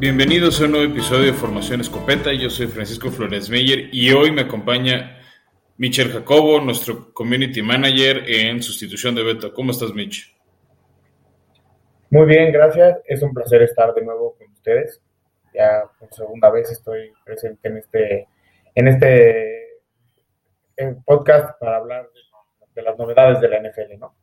Bienvenidos 0.00 0.58
a 0.58 0.64
un 0.64 0.70
nuevo 0.70 0.90
episodio 0.90 1.26
de 1.26 1.34
Formación 1.34 1.82
Escopeta. 1.82 2.32
Yo 2.32 2.48
soy 2.48 2.68
Francisco 2.68 3.10
Flores 3.10 3.50
Meyer 3.50 3.90
y 3.92 4.10
hoy 4.12 4.30
me 4.30 4.40
acompaña 4.40 5.18
Michel 5.76 6.10
Jacobo, 6.10 6.58
nuestro 6.58 7.12
community 7.12 7.60
manager 7.60 8.24
en 8.26 8.62
sustitución 8.62 9.14
de 9.14 9.22
Beto. 9.22 9.52
¿Cómo 9.52 9.72
estás, 9.72 9.92
Mitch? 9.92 10.34
Muy 12.08 12.24
bien, 12.24 12.50
gracias. 12.50 12.98
Es 13.04 13.20
un 13.20 13.34
placer 13.34 13.60
estar 13.60 13.92
de 13.92 14.00
nuevo 14.00 14.36
con 14.38 14.50
ustedes. 14.52 15.02
Ya 15.52 15.82
por 15.98 16.10
segunda 16.14 16.48
vez 16.48 16.70
estoy 16.70 17.12
presente 17.22 17.68
en 17.68 17.76
este, 17.76 18.28
en 18.74 18.88
este 18.88 19.80
podcast 21.04 21.60
para 21.60 21.76
hablar 21.76 22.08
de 22.74 22.82
las 22.82 22.96
novedades 22.96 23.38
de 23.42 23.48
la 23.50 23.60
NFL, 23.60 23.98
¿no? 23.98 24.14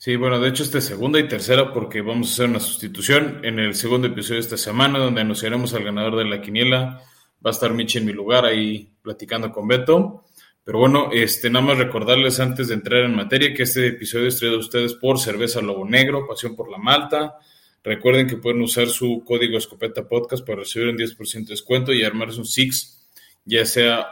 Sí, 0.00 0.14
bueno, 0.14 0.38
de 0.38 0.48
hecho 0.48 0.62
este 0.62 0.78
es 0.78 0.84
segunda 0.84 1.18
y 1.18 1.26
tercera 1.26 1.72
porque 1.72 2.02
vamos 2.02 2.28
a 2.28 2.32
hacer 2.32 2.48
una 2.48 2.60
sustitución 2.60 3.40
en 3.42 3.58
el 3.58 3.74
segundo 3.74 4.06
episodio 4.06 4.36
de 4.36 4.42
esta 4.42 4.56
semana 4.56 5.00
donde 5.00 5.22
anunciaremos 5.22 5.74
al 5.74 5.82
ganador 5.82 6.14
de 6.14 6.24
la 6.24 6.40
quiniela. 6.40 7.02
Va 7.44 7.50
a 7.50 7.52
estar 7.52 7.74
Michi 7.74 7.98
en 7.98 8.04
mi 8.04 8.12
lugar 8.12 8.44
ahí 8.44 8.92
platicando 9.02 9.50
con 9.50 9.66
Beto. 9.66 10.24
Pero 10.62 10.78
bueno, 10.78 11.10
este, 11.12 11.50
nada 11.50 11.66
más 11.66 11.78
recordarles 11.78 12.38
antes 12.38 12.68
de 12.68 12.74
entrar 12.74 13.02
en 13.02 13.16
materia 13.16 13.52
que 13.52 13.64
este 13.64 13.88
episodio 13.88 14.28
es 14.28 14.38
traído 14.38 14.58
a 14.58 14.60
ustedes 14.60 14.94
por 14.94 15.18
Cerveza 15.18 15.60
Lobo 15.60 15.84
Negro, 15.84 16.28
Pasión 16.28 16.54
por 16.54 16.70
la 16.70 16.78
Malta. 16.78 17.34
Recuerden 17.82 18.28
que 18.28 18.36
pueden 18.36 18.62
usar 18.62 18.86
su 18.86 19.24
código 19.26 19.58
Escopeta 19.58 20.06
Podcast 20.06 20.46
para 20.46 20.60
recibir 20.60 20.90
un 20.90 20.96
10% 20.96 21.32
de 21.44 21.54
descuento 21.54 21.92
y 21.92 22.04
armarse 22.04 22.38
un 22.38 22.46
Six, 22.46 23.10
ya 23.44 23.66
sea 23.66 24.06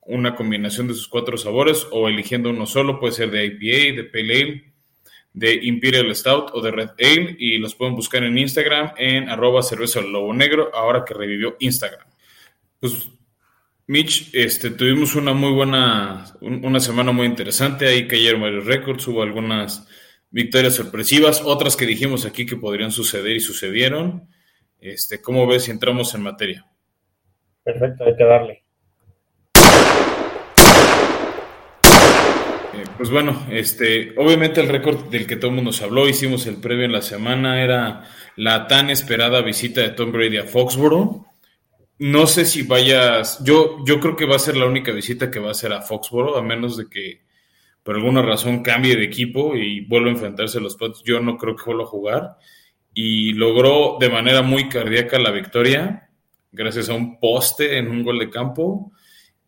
una 0.00 0.34
combinación 0.34 0.88
de 0.88 0.94
sus 0.94 1.08
cuatro 1.08 1.36
sabores 1.36 1.86
o 1.90 2.08
eligiendo 2.08 2.48
uno 2.48 2.64
solo, 2.64 2.98
puede 2.98 3.12
ser 3.12 3.30
de 3.30 3.44
IPA, 3.44 3.96
de 3.96 4.04
Pale 4.04 4.42
Ale 4.42 4.75
de 5.36 5.52
Imperial 5.66 6.16
Stout 6.16 6.48
o 6.54 6.62
de 6.62 6.70
Red 6.70 6.90
Ale 6.98 7.36
y 7.38 7.58
los 7.58 7.74
pueden 7.74 7.94
buscar 7.94 8.24
en 8.24 8.38
Instagram 8.38 8.92
en 8.96 9.28
arroba 9.28 9.62
cerveza 9.62 10.00
lobo 10.00 10.32
negro 10.32 10.70
ahora 10.74 11.04
que 11.04 11.12
revivió 11.12 11.56
Instagram. 11.60 12.08
Pues 12.80 13.10
Mitch, 13.86 14.34
este, 14.34 14.70
tuvimos 14.70 15.14
una 15.14 15.34
muy 15.34 15.52
buena, 15.52 16.24
una 16.40 16.80
semana 16.80 17.12
muy 17.12 17.26
interesante, 17.26 17.86
ahí 17.86 18.08
cayeron 18.08 18.40
varios 18.40 18.64
récords, 18.64 19.06
hubo 19.08 19.22
algunas 19.22 19.86
victorias 20.30 20.74
sorpresivas, 20.74 21.42
otras 21.44 21.76
que 21.76 21.84
dijimos 21.84 22.24
aquí 22.24 22.46
que 22.46 22.56
podrían 22.56 22.90
suceder 22.90 23.36
y 23.36 23.40
sucedieron. 23.40 24.28
Este, 24.80 25.20
¿Cómo 25.20 25.46
ves 25.46 25.64
si 25.64 25.70
entramos 25.70 26.14
en 26.14 26.22
materia? 26.22 26.66
Perfecto, 27.62 28.04
hay 28.04 28.16
que 28.16 28.24
darle. 28.24 28.65
Pues 32.96 33.10
bueno, 33.10 33.46
este, 33.50 34.14
obviamente 34.16 34.60
el 34.60 34.68
récord 34.68 35.10
del 35.10 35.26
que 35.26 35.36
todo 35.36 35.50
el 35.50 35.56
mundo 35.56 35.72
se 35.72 35.84
habló, 35.84 36.08
hicimos 36.08 36.46
el 36.46 36.56
previo 36.56 36.86
en 36.86 36.92
la 36.92 37.02
semana, 37.02 37.62
era 37.62 38.04
la 38.36 38.66
tan 38.66 38.88
esperada 38.88 39.42
visita 39.42 39.82
de 39.82 39.90
Tom 39.90 40.12
Brady 40.12 40.38
a 40.38 40.44
Foxboro. 40.44 41.26
No 41.98 42.26
sé 42.26 42.46
si 42.46 42.62
vayas, 42.62 43.42
yo, 43.44 43.84
yo 43.84 44.00
creo 44.00 44.16
que 44.16 44.26
va 44.26 44.36
a 44.36 44.40
ser 44.40 44.56
la 44.56 44.66
única 44.66 44.92
visita 44.92 45.30
que 45.30 45.40
va 45.40 45.50
a 45.50 45.54
ser 45.54 45.72
a 45.72 45.82
Foxboro, 45.82 46.36
a 46.36 46.42
menos 46.42 46.76
de 46.76 46.88
que 46.88 47.26
por 47.86 47.94
alguna 47.94 48.20
razón 48.20 48.64
cambie 48.64 48.96
de 48.96 49.04
equipo 49.04 49.54
y 49.54 49.82
vuelva 49.82 50.08
a 50.08 50.12
enfrentarse 50.12 50.58
a 50.58 50.60
los 50.60 50.76
Pats. 50.76 51.02
Yo 51.04 51.20
no 51.20 51.36
creo 51.36 51.54
que 51.54 51.66
vuelva 51.66 51.84
a 51.84 51.86
jugar. 51.86 52.36
Y 52.92 53.32
logró 53.34 53.96
de 54.00 54.10
manera 54.10 54.42
muy 54.42 54.68
cardíaca 54.68 55.20
la 55.20 55.30
victoria, 55.30 56.10
gracias 56.50 56.88
a 56.88 56.94
un 56.94 57.20
poste 57.20 57.78
en 57.78 57.88
un 57.88 58.02
gol 58.02 58.18
de 58.18 58.28
campo. 58.28 58.90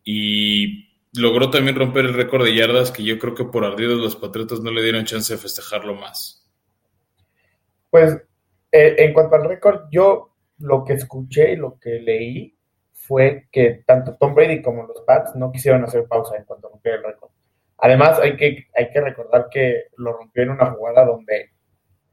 Y 0.05 0.88
logró 1.13 1.49
también 1.49 1.75
romper 1.75 2.05
el 2.05 2.13
récord 2.13 2.43
de 2.43 2.55
yardas 2.55 2.91
que 2.91 3.03
yo 3.03 3.17
creo 3.17 3.35
que 3.35 3.45
por 3.45 3.65
ardidos 3.65 3.99
los 3.99 4.15
Patriotas 4.15 4.61
no 4.61 4.71
le 4.71 4.83
dieron 4.83 5.05
chance 5.05 5.33
de 5.33 5.39
festejarlo 5.39 5.95
más. 5.95 6.47
Pues 7.89 8.13
eh, 8.71 8.95
en 8.99 9.13
cuanto 9.13 9.35
al 9.35 9.45
récord, 9.45 9.83
yo 9.91 10.35
lo 10.59 10.83
que 10.83 10.93
escuché 10.93 11.53
y 11.53 11.55
lo 11.55 11.79
que 11.79 11.99
leí 11.99 12.55
fue 12.93 13.47
que 13.51 13.83
tanto 13.85 14.15
Tom 14.17 14.35
Brady 14.35 14.61
como 14.61 14.85
los 14.85 15.01
Pats 15.01 15.35
no 15.35 15.51
quisieron 15.51 15.83
hacer 15.83 16.05
pausa 16.07 16.37
en 16.37 16.43
cuanto 16.43 16.67
a 16.67 16.71
romper 16.71 16.95
el 16.95 17.03
récord. 17.03 17.31
Además, 17.77 18.19
hay 18.19 18.35
que, 18.35 18.67
hay 18.75 18.89
que 18.91 19.01
recordar 19.01 19.47
que 19.49 19.85
lo 19.97 20.13
rompió 20.13 20.43
en 20.43 20.51
una 20.51 20.71
jugada 20.71 21.05
donde 21.05 21.51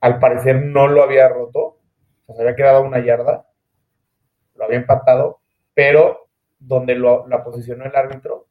al 0.00 0.18
parecer 0.18 0.62
no 0.62 0.86
lo 0.86 1.02
había 1.02 1.28
roto, 1.28 1.80
se 2.28 2.40
había 2.40 2.54
quedado 2.54 2.82
una 2.82 3.04
yarda, 3.04 3.46
lo 4.54 4.64
había 4.64 4.78
empatado, 4.78 5.40
pero 5.74 6.28
donde 6.58 6.94
lo, 6.94 7.26
la 7.26 7.44
posicionó 7.44 7.84
el 7.84 7.94
árbitro 7.94 8.46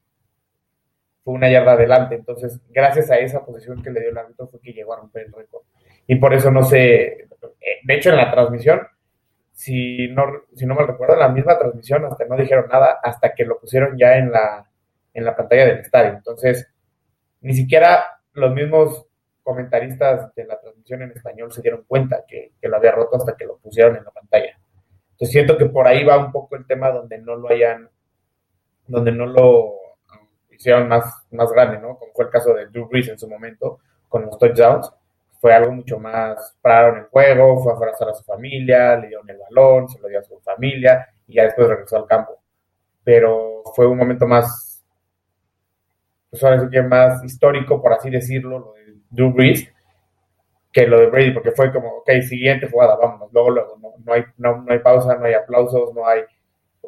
fue 1.25 1.33
una 1.33 1.49
yarda 1.49 1.73
adelante. 1.73 2.15
Entonces, 2.15 2.61
gracias 2.69 3.09
a 3.09 3.17
esa 3.17 3.43
posición 3.43 3.81
que 3.81 3.89
le 3.89 3.99
dio 3.99 4.11
el 4.11 4.17
árbitro 4.17 4.47
fue 4.47 4.61
que 4.61 4.73
llegó 4.73 4.93
a 4.93 4.97
romper 4.97 5.25
el 5.25 5.33
récord. 5.33 5.63
Y 6.05 6.15
por 6.17 6.35
eso 6.35 6.51
no 6.51 6.63
sé, 6.63 7.27
de 7.83 7.95
hecho 7.95 8.11
en 8.11 8.17
la 8.17 8.29
transmisión, 8.29 8.81
si 9.51 10.07
no, 10.09 10.23
si 10.53 10.67
no 10.67 10.75
me 10.75 10.85
recuerdo, 10.85 11.15
en 11.15 11.21
la 11.21 11.29
misma 11.29 11.57
transmisión 11.57 12.05
hasta 12.05 12.25
no 12.25 12.37
dijeron 12.37 12.67
nada 12.69 12.99
hasta 13.01 13.33
que 13.33 13.43
lo 13.43 13.59
pusieron 13.59 13.97
ya 13.97 14.17
en 14.17 14.31
la, 14.31 14.69
en 15.15 15.25
la 15.25 15.35
pantalla 15.35 15.65
del 15.65 15.79
estadio. 15.79 16.11
Entonces, 16.11 16.71
ni 17.41 17.55
siquiera 17.55 18.05
los 18.33 18.53
mismos 18.53 19.07
comentaristas 19.41 20.31
de 20.35 20.45
la 20.45 20.59
transmisión 20.59 21.01
en 21.01 21.11
español 21.11 21.51
se 21.51 21.63
dieron 21.63 21.85
cuenta 21.87 22.23
que, 22.27 22.51
que 22.61 22.67
lo 22.67 22.77
había 22.77 22.91
roto 22.91 23.15
hasta 23.15 23.35
que 23.35 23.45
lo 23.45 23.57
pusieron 23.57 23.95
en 23.95 24.03
la 24.03 24.11
pantalla. 24.11 24.59
Entonces 25.13 25.31
siento 25.31 25.57
que 25.57 25.65
por 25.65 25.87
ahí 25.87 26.03
va 26.03 26.23
un 26.23 26.31
poco 26.31 26.55
el 26.55 26.67
tema 26.67 26.91
donde 26.91 27.17
no 27.17 27.35
lo 27.35 27.49
hayan, 27.49 27.89
donde 28.87 29.11
no 29.11 29.25
lo 29.25 29.84
hicieron 30.55 30.87
más, 30.87 31.25
más 31.31 31.51
grande, 31.51 31.79
¿no? 31.79 31.97
Como 31.97 32.11
fue 32.13 32.25
el 32.25 32.31
caso 32.31 32.53
de 32.53 32.67
Drew 32.67 32.87
Brees 32.87 33.09
en 33.09 33.19
su 33.19 33.27
momento 33.27 33.79
con 34.07 34.25
los 34.25 34.37
touchdowns. 34.37 34.91
Fue 35.39 35.53
algo 35.53 35.71
mucho 35.71 35.99
más, 35.99 36.57
pararon 36.61 36.99
el 36.99 37.05
juego, 37.05 37.61
fue 37.61 37.73
a 37.73 37.75
abrazar 37.75 38.09
a 38.09 38.13
su 38.15 38.23
familia, 38.23 38.95
le 38.95 39.07
dieron 39.09 39.29
el 39.29 39.37
balón, 39.37 39.87
se 39.89 39.99
lo 39.99 40.07
dio 40.07 40.19
a 40.19 40.23
su 40.23 40.39
familia 40.39 41.07
y 41.27 41.35
ya 41.35 41.43
después 41.43 41.67
regresó 41.67 41.97
al 41.97 42.07
campo. 42.07 42.39
Pero 43.03 43.63
fue 43.75 43.85
un 43.87 43.97
momento 43.97 44.25
más, 44.25 44.83
pues 46.29 46.43
ahora 46.43 46.67
que 46.69 46.81
más 46.81 47.23
histórico, 47.23 47.81
por 47.81 47.93
así 47.93 48.09
decirlo, 48.09 48.59
lo 48.59 48.73
de 48.73 48.95
Drew 49.09 49.31
Brees, 49.31 49.69
que 50.71 50.87
lo 50.87 50.99
de 50.99 51.07
Brady, 51.07 51.31
porque 51.31 51.51
fue 51.51 51.71
como, 51.71 51.89
ok, 51.99 52.09
siguiente 52.27 52.67
jugada, 52.69 52.97
vámonos, 52.97 53.31
luego, 53.31 53.49
luego, 53.49 53.77
no, 53.77 53.93
no 54.03 54.13
hay, 54.13 54.25
no, 54.37 54.61
no 54.61 54.73
hay 54.73 54.79
pausa, 54.79 55.15
no 55.15 55.25
hay 55.25 55.33
aplausos, 55.33 55.93
no 55.93 56.05
hay 56.05 56.23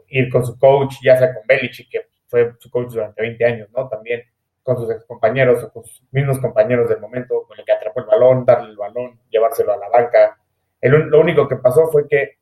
ir 0.09 0.29
con 0.29 0.45
su 0.45 0.57
coach, 0.57 0.95
ya 1.03 1.17
sea 1.17 1.33
con 1.33 1.43
Belichick, 1.47 1.89
que 1.89 2.06
fue 2.27 2.53
su 2.59 2.69
coach 2.69 2.91
durante 2.91 3.21
20 3.21 3.45
años, 3.45 3.69
¿no? 3.75 3.87
También 3.87 4.21
con 4.63 4.77
sus 4.77 5.05
compañeros 5.05 5.63
o 5.63 5.71
con 5.71 5.85
sus 5.85 6.03
mismos 6.11 6.39
compañeros 6.39 6.89
del 6.89 6.99
momento, 6.99 7.43
con 7.47 7.57
el 7.57 7.65
que 7.65 7.71
atrapó 7.71 8.01
el 8.01 8.05
balón, 8.05 8.45
darle 8.45 8.69
el 8.69 8.77
balón, 8.77 9.19
llevárselo 9.29 9.73
a 9.73 9.77
la 9.77 9.89
banca. 9.89 10.37
lo 10.81 11.19
único 11.21 11.47
que 11.47 11.55
pasó 11.55 11.87
fue 11.89 12.07
que 12.07 12.37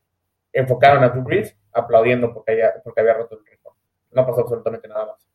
enfocaron 0.51 1.03
a 1.03 1.09
Drew 1.09 1.23
Brees 1.23 1.55
aplaudiendo 1.73 2.33
porque, 2.33 2.53
había, 2.53 2.73
porque 2.83 3.01
había 3.01 3.13
roto 3.13 3.37
el 3.37 3.45
récord. 3.45 3.75
No 4.11 4.25
pasó 4.25 4.41
absolutamente 4.41 4.87
nada 4.87 5.05
más. 5.05 5.25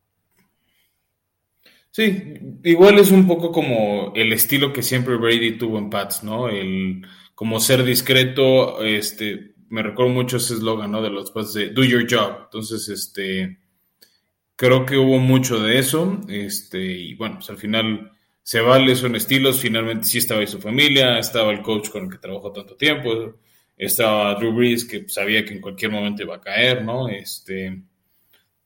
Sí, 1.92 2.58
igual 2.62 2.98
es 2.98 3.10
un 3.10 3.26
poco 3.26 3.50
como 3.50 4.12
el 4.14 4.32
estilo 4.32 4.72
que 4.72 4.82
siempre 4.82 5.16
Brady 5.16 5.58
tuvo 5.58 5.78
en 5.78 5.90
Pats, 5.90 6.22
¿no? 6.22 6.48
El 6.48 7.02
como 7.34 7.58
ser 7.58 7.84
discreto, 7.84 8.82
este, 8.82 9.54
me 9.68 9.82
recuerdo 9.82 10.12
mucho 10.12 10.36
ese 10.36 10.54
eslogan, 10.54 10.92
¿no? 10.92 11.02
De 11.02 11.10
los 11.10 11.30
Pats 11.30 11.54
de 11.54 11.70
Do 11.70 11.82
Your 11.84 12.06
Job. 12.08 12.42
Entonces, 12.44 12.88
este, 12.88 13.58
Creo 14.60 14.84
que 14.84 14.98
hubo 14.98 15.18
mucho 15.18 15.58
de 15.58 15.78
eso, 15.78 16.20
este, 16.28 16.84
y 16.84 17.14
bueno, 17.14 17.36
pues 17.36 17.48
al 17.48 17.56
final 17.56 18.12
se 18.42 18.60
vale, 18.60 18.94
son 18.94 19.16
estilos, 19.16 19.58
finalmente 19.58 20.04
sí 20.04 20.18
estaba 20.18 20.42
ahí 20.42 20.46
su 20.46 20.60
familia, 20.60 21.18
estaba 21.18 21.50
el 21.50 21.62
coach 21.62 21.88
con 21.88 22.04
el 22.04 22.10
que 22.10 22.18
trabajó 22.18 22.52
tanto 22.52 22.76
tiempo, 22.76 23.36
estaba 23.74 24.34
Drew 24.34 24.52
Brees, 24.52 24.84
que 24.84 25.08
sabía 25.08 25.46
que 25.46 25.54
en 25.54 25.62
cualquier 25.62 25.92
momento 25.92 26.24
iba 26.24 26.36
a 26.36 26.42
caer, 26.42 26.84
¿no? 26.84 27.08
Este, 27.08 27.84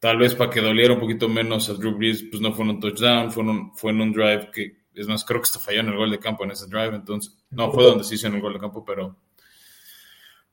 tal 0.01 0.19
vez 0.19 0.35
para 0.35 0.51
que 0.51 0.61
doliera 0.61 0.95
un 0.95 0.99
poquito 0.99 1.29
menos 1.29 1.71
a 1.71 1.75
Drew 1.75 1.97
Brees, 1.97 2.25
pues 2.25 2.43
no 2.43 2.53
fue 2.53 2.65
en 2.65 2.71
un 2.73 2.81
touchdown, 2.81 3.31
fue 3.31 3.45
en 3.45 3.51
un, 3.51 3.77
fue 3.77 3.93
en 3.93 4.01
un 4.01 4.13
drive 4.13 4.51
que, 4.53 4.77
es 4.97 5.07
más, 5.07 5.25
creo 5.25 5.41
que 5.41 5.47
hasta 5.47 5.61
falló 5.61 5.79
en 5.79 5.91
el 5.91 5.97
gol 5.97 6.11
de 6.11 6.19
campo 6.19 6.43
en 6.43 6.51
ese 6.51 6.67
drive, 6.67 6.97
entonces, 6.97 7.37
no, 7.51 7.71
fue 7.71 7.85
donde 7.85 8.03
se 8.03 8.17
hizo 8.17 8.27
en 8.27 8.35
el 8.35 8.41
gol 8.41 8.55
de 8.55 8.59
campo, 8.59 8.85
pero 8.85 9.17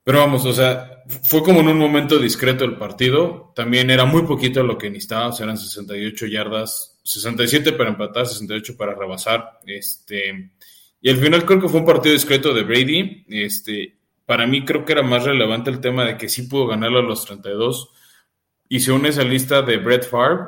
pero 0.03 0.19
vamos, 0.19 0.45
o 0.45 0.53
sea, 0.53 1.03
fue 1.23 1.43
como 1.43 1.59
en 1.59 1.67
un 1.67 1.77
momento 1.77 2.17
discreto 2.17 2.65
el 2.65 2.77
partido. 2.77 3.51
También 3.55 3.89
era 3.89 4.05
muy 4.05 4.23
poquito 4.23 4.63
lo 4.63 4.77
que 4.77 4.89
necesitaba, 4.89 5.27
o 5.27 5.31
sea, 5.31 5.43
eran 5.45 5.57
68 5.57 6.25
yardas, 6.27 6.99
67 7.03 7.73
para 7.73 7.91
empatar, 7.91 8.25
68 8.25 8.75
para 8.77 8.95
rebasar. 8.95 9.59
Este, 9.65 10.51
y 11.01 11.09
al 11.09 11.17
final 11.17 11.45
creo 11.45 11.61
que 11.61 11.69
fue 11.69 11.81
un 11.81 11.85
partido 11.85 12.13
discreto 12.13 12.53
de 12.53 12.63
Brady. 12.63 13.25
Este, 13.29 13.95
para 14.25 14.47
mí 14.47 14.65
creo 14.65 14.85
que 14.85 14.93
era 14.93 15.03
más 15.03 15.23
relevante 15.23 15.69
el 15.69 15.81
tema 15.81 16.05
de 16.05 16.17
que 16.17 16.29
sí 16.29 16.43
pudo 16.43 16.67
ganarlo 16.67 16.99
a 16.99 17.03
los 17.03 17.25
32. 17.25 17.91
Y 18.69 18.79
se 18.79 18.91
une 18.91 19.09
esa 19.09 19.23
lista 19.23 19.61
de 19.61 19.77
Brett 19.77 20.09
Favre, 20.09 20.45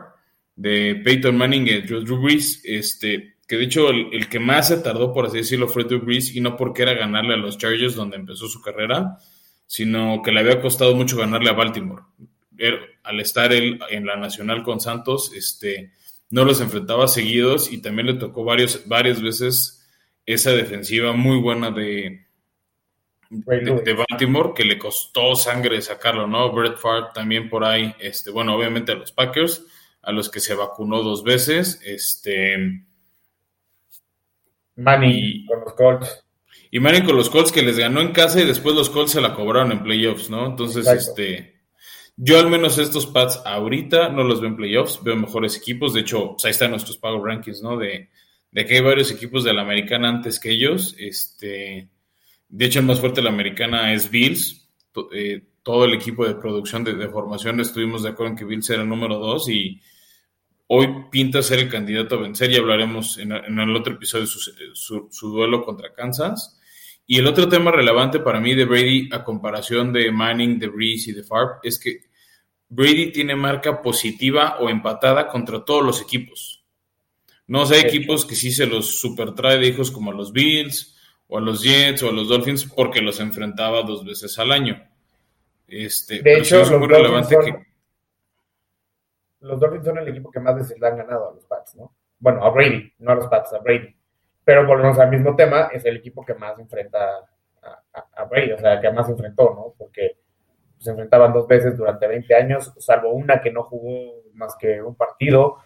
de 0.55 1.01
Peyton 1.03 1.37
Manning 1.37 1.67
y 1.67 1.81
Drew 1.81 2.21
Brees, 2.21 2.61
este, 2.63 3.35
que 3.47 3.57
de 3.57 3.65
hecho 3.65 3.89
el, 3.89 4.13
el, 4.13 4.29
que 4.29 4.39
más 4.39 4.69
se 4.69 4.77
tardó, 4.77 5.13
por 5.13 5.25
así 5.25 5.37
decirlo, 5.37 5.67
fue 5.67 5.83
Drew 5.83 5.99
Brees, 5.99 6.33
y 6.35 6.39
no 6.39 6.55
porque 6.55 6.83
era 6.83 6.93
ganarle 6.93 7.33
a 7.33 7.37
los 7.37 7.57
Chargers 7.57 7.95
donde 7.95 8.15
empezó 8.15 8.47
su 8.47 8.61
carrera, 8.61 9.17
sino 9.65 10.21
que 10.23 10.31
le 10.31 10.39
había 10.41 10.61
costado 10.61 10.95
mucho 10.95 11.17
ganarle 11.17 11.49
a 11.49 11.53
Baltimore. 11.53 12.03
al 13.03 13.19
estar 13.19 13.51
él 13.51 13.79
en 13.89 14.05
la 14.05 14.15
nacional 14.15 14.63
con 14.63 14.79
Santos, 14.79 15.31
este, 15.35 15.91
no 16.29 16.45
los 16.45 16.61
enfrentaba 16.61 17.07
seguidos 17.07 17.71
y 17.71 17.81
también 17.81 18.07
le 18.07 18.13
tocó 18.15 18.43
varios, 18.43 18.87
varias 18.87 19.21
veces 19.21 19.87
esa 20.25 20.51
defensiva 20.51 21.13
muy 21.13 21.39
buena 21.39 21.71
de, 21.71 22.25
de, 23.29 23.93
Baltimore 23.93 24.53
que 24.55 24.63
le 24.63 24.77
costó 24.77 25.35
sangre 25.35 25.81
sacarlo, 25.81 26.27
¿no? 26.27 26.51
Brett 26.51 26.77
Favre 26.77 27.09
también 27.13 27.49
por 27.49 27.63
ahí, 27.63 27.93
este, 27.99 28.31
bueno, 28.31 28.55
obviamente 28.55 28.91
a 28.91 28.95
los 28.95 29.11
Packers, 29.11 29.65
a 30.01 30.11
los 30.11 30.29
que 30.29 30.39
se 30.39 30.55
vacunó 30.55 31.01
dos 31.01 31.23
veces, 31.23 31.81
este... 31.85 32.83
Manny 34.75 35.45
con 35.45 35.59
los 35.61 35.73
Colts. 35.73 36.25
Y 36.73 36.79
Manny 36.79 37.03
con 37.03 37.15
los 37.15 37.29
Colts 37.29 37.51
que 37.51 37.61
les 37.61 37.77
ganó 37.77 38.01
en 38.01 38.11
casa 38.11 38.41
y 38.41 38.45
después 38.45 38.75
los 38.75 38.89
Colts 38.89 39.11
se 39.11 39.21
la 39.21 39.33
cobraron 39.33 39.71
en 39.71 39.83
playoffs, 39.83 40.29
¿no? 40.29 40.47
Entonces, 40.47 40.87
este... 40.87 41.53
Yo 42.15 42.39
al 42.39 42.47
menos 42.47 42.77
estos 42.77 43.07
Pats 43.07 43.41
ahorita 43.43 44.09
no 44.09 44.23
los 44.23 44.39
veo 44.39 44.51
en 44.51 44.55
playoffs, 44.55 45.03
veo 45.03 45.15
mejores 45.15 45.57
equipos, 45.57 45.95
de 45.95 46.01
hecho, 46.01 46.33
pues 46.33 46.45
ahí 46.45 46.51
están 46.51 46.69
nuestros 46.69 46.97
pago 46.97 47.25
rankings, 47.25 47.63
¿no? 47.63 47.75
De, 47.75 48.09
de 48.51 48.65
que 48.65 48.75
hay 48.75 48.81
varios 48.81 49.09
equipos 49.09 49.43
de 49.43 49.51
la 49.51 49.63
americana 49.63 50.09
antes 50.09 50.39
que 50.39 50.51
ellos, 50.51 50.95
este 50.99 51.89
de 52.53 52.65
hecho, 52.65 52.79
el 52.79 52.85
más 52.85 52.99
fuerte 52.99 53.19
de 53.19 53.23
la 53.23 53.31
americana 53.31 53.93
es 53.93 54.11
Bills. 54.11 54.69
Eh, 55.11 55.41
todo 55.63 55.85
el 55.85 55.93
equipo 55.95 56.23
de 56.23 56.35
producción 56.35 56.83
de, 56.83 57.09
formación 57.09 57.59
estuvimos 57.59 58.03
de 58.03 58.09
acuerdo 58.09 58.33
en 58.33 58.37
que 58.37 58.45
Bills 58.45 58.69
era 58.69 58.83
el 58.83 58.89
número 58.89 59.17
dos 59.17 59.49
y 59.49 59.81
hoy 60.67 60.87
pinta 61.09 61.41
ser 61.41 61.57
el 61.57 61.69
candidato 61.69 62.13
a 62.13 62.21
vencer 62.21 62.51
y 62.51 62.57
hablaremos 62.57 63.17
en, 63.17 63.31
el 63.31 63.75
otro 63.75 63.95
episodio 63.95 64.25
de 64.25 64.75
su, 64.75 65.31
duelo 65.31 65.65
contra 65.65 65.95
Kansas. 65.95 66.59
Y 67.05 67.19
el 67.19 67.27
otro 67.27 67.49
tema 67.49 67.71
relevante 67.71 68.19
para 68.19 68.39
mí 68.39 68.55
de 68.55 68.65
Brady 68.65 69.09
a 69.11 69.23
comparación 69.23 69.91
de 69.91 70.11
Manning, 70.11 70.57
de 70.57 70.67
Breeze 70.67 71.11
y 71.11 71.13
de 71.13 71.23
Favre 71.23 71.55
es 71.63 71.77
que 71.77 72.05
Brady 72.69 73.11
tiene 73.11 73.35
marca 73.35 73.81
positiva 73.81 74.57
o 74.59 74.69
empatada 74.69 75.27
contra 75.27 75.63
todos 75.63 75.83
los 75.83 76.01
equipos. 76.01 76.65
No 77.45 77.65
hay 77.65 77.81
equipos 77.81 78.25
que 78.25 78.35
sí 78.35 78.51
se 78.51 78.65
los 78.65 78.99
super 78.99 79.33
trae 79.33 79.57
de 79.57 79.67
hijos 79.67 79.91
como 79.91 80.11
los 80.11 80.31
Bills, 80.31 80.93
o 81.27 81.37
a 81.37 81.41
los 81.41 81.63
Jets 81.63 82.03
o 82.03 82.09
a 82.09 82.11
los 82.11 82.29
Dolphins 82.29 82.65
porque 82.65 83.01
los 83.01 83.19
enfrentaba 83.19 83.81
dos 83.81 84.05
veces 84.05 84.37
al 84.39 84.51
año. 84.51 84.81
Este, 85.67 86.21
de 86.21 86.37
hecho, 86.37 86.59
los, 86.59 86.69
Dolphins 86.69 87.29
son, 87.29 87.45
que... 87.45 87.65
los 89.39 89.59
Dolphins 89.59 89.85
son 89.85 89.97
el 89.97 90.07
equipo 90.09 90.29
que 90.29 90.39
más 90.39 90.55
veces 90.55 90.79
le 90.79 90.87
han 90.87 90.97
ganado 90.97 91.29
a 91.29 91.33
los 91.33 91.45
Pats, 91.45 91.75
¿no? 91.75 91.95
Bueno, 92.19 92.43
a 92.43 92.51
Brady, 92.51 92.93
no 92.99 93.11
a 93.11 93.15
los 93.15 93.27
Pats, 93.27 93.53
a 93.53 93.59
Brady. 93.59 93.95
Pero 94.45 94.65
volvemos 94.67 94.99
al 94.99 95.09
mismo 95.09 95.35
tema, 95.35 95.69
es 95.71 95.85
el 95.85 95.97
equipo 95.97 96.25
que 96.25 96.33
más 96.33 96.57
enfrenta 96.59 97.29
a, 97.61 98.25
Brady, 98.25 98.51
o 98.51 98.57
sea, 98.57 98.79
que 98.79 98.91
más 98.91 99.07
enfrentó, 99.09 99.53
¿no? 99.53 99.73
Porque 99.77 100.17
se 100.77 100.91
enfrentaban 100.91 101.31
dos 101.31 101.47
veces 101.47 101.77
durante 101.77 102.07
20 102.07 102.35
años, 102.35 102.73
salvo 102.77 103.11
una 103.11 103.41
que 103.41 103.51
no 103.51 103.63
jugó 103.63 104.23
más 104.33 104.55
que 104.59 104.81
un 104.81 104.95
partido. 104.95 105.57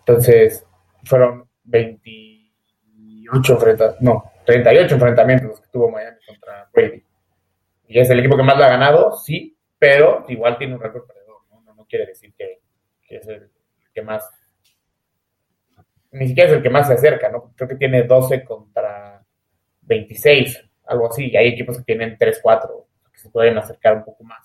Entonces, 0.00 0.66
fueron 1.04 1.48
28 1.64 3.52
enfrentadas, 3.52 4.00
no, 4.00 4.32
38 4.44 4.94
enfrentamientos 4.94 5.48
los 5.48 5.60
que 5.60 5.68
tuvo 5.68 5.90
Miami 5.90 6.18
contra 6.26 6.68
Brady. 6.72 7.04
Y 7.86 8.00
es 8.00 8.10
el 8.10 8.18
equipo 8.18 8.36
que 8.36 8.42
más 8.42 8.58
lo 8.58 8.64
ha 8.64 8.68
ganado, 8.68 9.12
sí, 9.12 9.56
pero 9.78 10.24
igual 10.28 10.58
tiene 10.58 10.74
un 10.74 10.80
récord 10.80 11.06
perdedor, 11.06 11.42
¿no? 11.50 11.74
¿no? 11.74 11.86
quiere 11.86 12.06
decir 12.06 12.34
que, 12.36 12.60
es 13.08 13.28
el 13.28 13.50
que 13.94 14.02
más, 14.02 14.28
ni 16.14 16.28
siquiera 16.28 16.50
es 16.50 16.56
el 16.56 16.62
que 16.62 16.70
más 16.70 16.86
se 16.86 16.94
acerca, 16.94 17.30
¿no? 17.30 17.52
Creo 17.56 17.68
que 17.68 17.76
tiene 17.76 18.04
12 18.04 18.44
contra 18.44 19.24
26, 19.82 20.60
algo 20.86 21.10
así, 21.10 21.30
y 21.30 21.36
hay 21.36 21.48
equipos 21.48 21.78
que 21.78 21.84
tienen 21.84 22.16
3-4, 22.18 22.86
que 23.12 23.18
se 23.18 23.30
pueden 23.30 23.58
acercar 23.58 23.96
un 23.96 24.04
poco 24.04 24.24
más. 24.24 24.40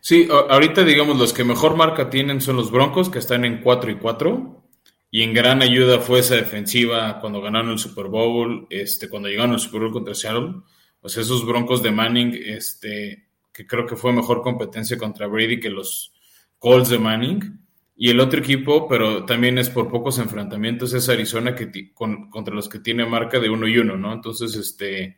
Sí, 0.00 0.28
ahorita 0.30 0.84
digamos 0.84 1.18
los 1.18 1.32
que 1.32 1.42
mejor 1.42 1.76
marca 1.76 2.10
tienen 2.10 2.40
son 2.40 2.56
los 2.56 2.70
Broncos, 2.70 3.08
que 3.08 3.18
están 3.18 3.44
en 3.44 3.60
4 3.60 3.90
y 3.90 3.96
4 3.96 4.62
y 5.10 5.22
en 5.22 5.32
gran 5.32 5.62
ayuda 5.62 6.00
fue 6.00 6.18
esa 6.18 6.34
defensiva 6.34 7.20
cuando 7.20 7.40
ganaron 7.40 7.70
el 7.70 7.78
Super 7.78 8.06
Bowl, 8.06 8.66
este, 8.70 9.08
cuando 9.08 9.28
llegaron 9.28 9.52
al 9.52 9.60
Super 9.60 9.80
Bowl 9.80 9.92
contra 9.92 10.14
Seattle. 10.14 10.56
Pues 11.00 11.16
esos 11.16 11.46
Broncos 11.46 11.82
de 11.82 11.90
Manning, 11.90 12.38
este, 12.44 13.28
que 13.52 13.66
creo 13.66 13.86
que 13.86 13.96
fue 13.96 14.12
mejor 14.12 14.42
competencia 14.42 14.98
contra 14.98 15.26
Brady 15.26 15.60
que 15.60 15.70
los 15.70 16.12
Colts 16.58 16.90
de 16.90 16.98
Manning. 16.98 17.65
Y 17.96 18.10
el 18.10 18.20
otro 18.20 18.40
equipo, 18.40 18.86
pero 18.86 19.24
también 19.24 19.56
es 19.56 19.70
por 19.70 19.90
pocos 19.90 20.18
enfrentamientos, 20.18 20.92
es 20.92 21.08
Arizona 21.08 21.54
que 21.54 21.94
contra 21.94 22.54
los 22.54 22.68
que 22.68 22.78
tiene 22.78 23.06
marca 23.06 23.40
de 23.40 23.48
uno 23.48 23.66
y 23.66 23.78
uno, 23.78 23.96
¿no? 23.96 24.12
Entonces, 24.12 24.54
este, 24.54 25.16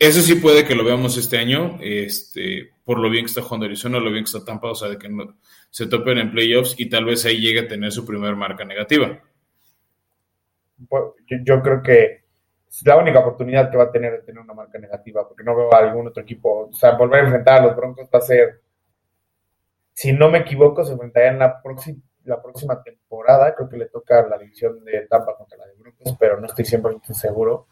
eso 0.00 0.22
sí 0.22 0.36
puede 0.36 0.64
que 0.64 0.74
lo 0.74 0.82
veamos 0.82 1.18
este 1.18 1.36
año, 1.36 1.76
este, 1.82 2.70
por 2.84 2.98
lo 2.98 3.10
bien 3.10 3.26
que 3.26 3.28
está 3.28 3.42
jugando 3.42 3.66
Arizona, 3.66 4.00
lo 4.00 4.10
bien 4.10 4.24
que 4.24 4.30
está 4.30 4.42
Tampa, 4.42 4.70
o 4.70 4.74
sea, 4.74 4.88
de 4.88 4.96
que 4.96 5.08
se 5.68 5.86
topen 5.86 6.16
en 6.16 6.32
playoffs 6.32 6.74
y 6.78 6.88
tal 6.88 7.04
vez 7.04 7.26
ahí 7.26 7.38
llegue 7.38 7.60
a 7.60 7.68
tener 7.68 7.92
su 7.92 8.06
primer 8.06 8.34
marca 8.34 8.64
negativa. 8.64 9.20
yo, 11.44 11.62
creo 11.62 11.82
que 11.82 12.24
es 12.66 12.86
la 12.86 12.96
única 12.96 13.18
oportunidad 13.18 13.70
que 13.70 13.76
va 13.76 13.84
a 13.84 13.92
tener 13.92 14.12
de 14.12 14.22
tener 14.22 14.40
una 14.40 14.54
marca 14.54 14.78
negativa, 14.78 15.28
porque 15.28 15.44
no 15.44 15.54
veo 15.54 15.74
a 15.74 15.78
algún 15.78 16.08
otro 16.08 16.22
equipo. 16.22 16.68
O 16.70 16.72
sea, 16.72 16.92
volver 16.92 17.20
a 17.20 17.24
enfrentar 17.24 17.60
a 17.60 17.66
los 17.66 17.76
Broncos 17.76 18.08
va 18.12 18.20
a 18.20 18.22
ser, 18.22 18.62
si 20.00 20.12
no 20.12 20.30
me 20.30 20.38
equivoco, 20.38 20.84
se 20.84 20.92
enfrentaría 20.92 21.30
en 21.30 21.38
la 21.38 21.62
próxima 21.62 21.98
la 22.24 22.40
próxima 22.40 22.82
temporada, 22.82 23.54
creo 23.54 23.68
que 23.68 23.78
le 23.78 23.86
toca 23.86 24.24
la 24.26 24.36
división 24.36 24.84
de 24.84 25.06
Tampa 25.08 25.34
contra 25.36 25.56
la 25.56 25.66
de 25.66 25.74
Broncos, 25.74 26.14
pero 26.20 26.38
no 26.38 26.46
estoy 26.46 26.66
100% 26.66 27.14
seguro 27.14 27.66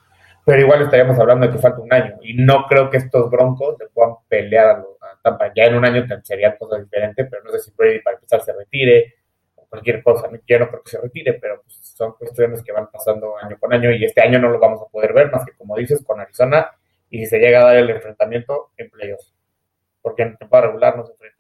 pero 0.48 0.62
igual 0.62 0.80
estaríamos 0.80 1.18
hablando 1.18 1.46
de 1.46 1.52
que 1.52 1.58
falta 1.58 1.82
un 1.82 1.92
año 1.92 2.16
y 2.22 2.32
no 2.32 2.64
creo 2.66 2.88
que 2.88 2.96
estos 2.96 3.30
Broncos 3.30 3.76
le 3.78 3.88
puedan 3.88 4.14
pelear 4.28 4.70
a, 4.70 4.84
Tampa. 5.22 5.52
Ya 5.54 5.64
en 5.64 5.74
un 5.74 5.84
año 5.84 6.06
sería 6.22 6.56
cosa 6.56 6.78
diferente, 6.78 7.26
pero 7.26 7.44
no 7.44 7.50
sé 7.50 7.58
si 7.58 7.70
Brady 7.76 8.00
para 8.00 8.16
empezar 8.16 8.40
se 8.40 8.54
retire 8.54 9.16
o 9.56 9.66
cualquier 9.66 10.02
cosa. 10.02 10.30
Yo 10.46 10.58
no 10.58 10.68
creo 10.68 10.82
que 10.82 10.90
se 10.90 11.00
retire, 11.02 11.34
pero 11.34 11.60
pues, 11.62 11.78
son 11.94 12.14
cuestiones 12.14 12.62
que 12.62 12.72
van 12.72 12.90
pasando 12.90 13.36
año 13.36 13.58
con 13.60 13.74
año 13.74 13.90
y 13.90 14.02
este 14.06 14.22
año 14.22 14.38
no 14.38 14.48
lo 14.48 14.58
vamos 14.58 14.80
a 14.80 14.90
poder 14.90 15.12
ver 15.12 15.30
más 15.30 15.44
que 15.44 15.52
como 15.52 15.76
dices 15.76 16.02
con 16.02 16.18
Arizona 16.18 16.70
y 17.10 17.18
si 17.18 17.26
se 17.26 17.38
llega 17.38 17.60
a 17.60 17.64
dar 17.64 17.76
el 17.76 17.90
enfrentamiento 17.90 18.70
en 18.78 18.88
playoffs, 18.88 19.34
porque 20.00 20.22
en 20.22 20.38
temporada 20.38 20.68
regular 20.68 20.96
no 20.96 21.04
se 21.04 21.12
enfrentan. 21.12 21.37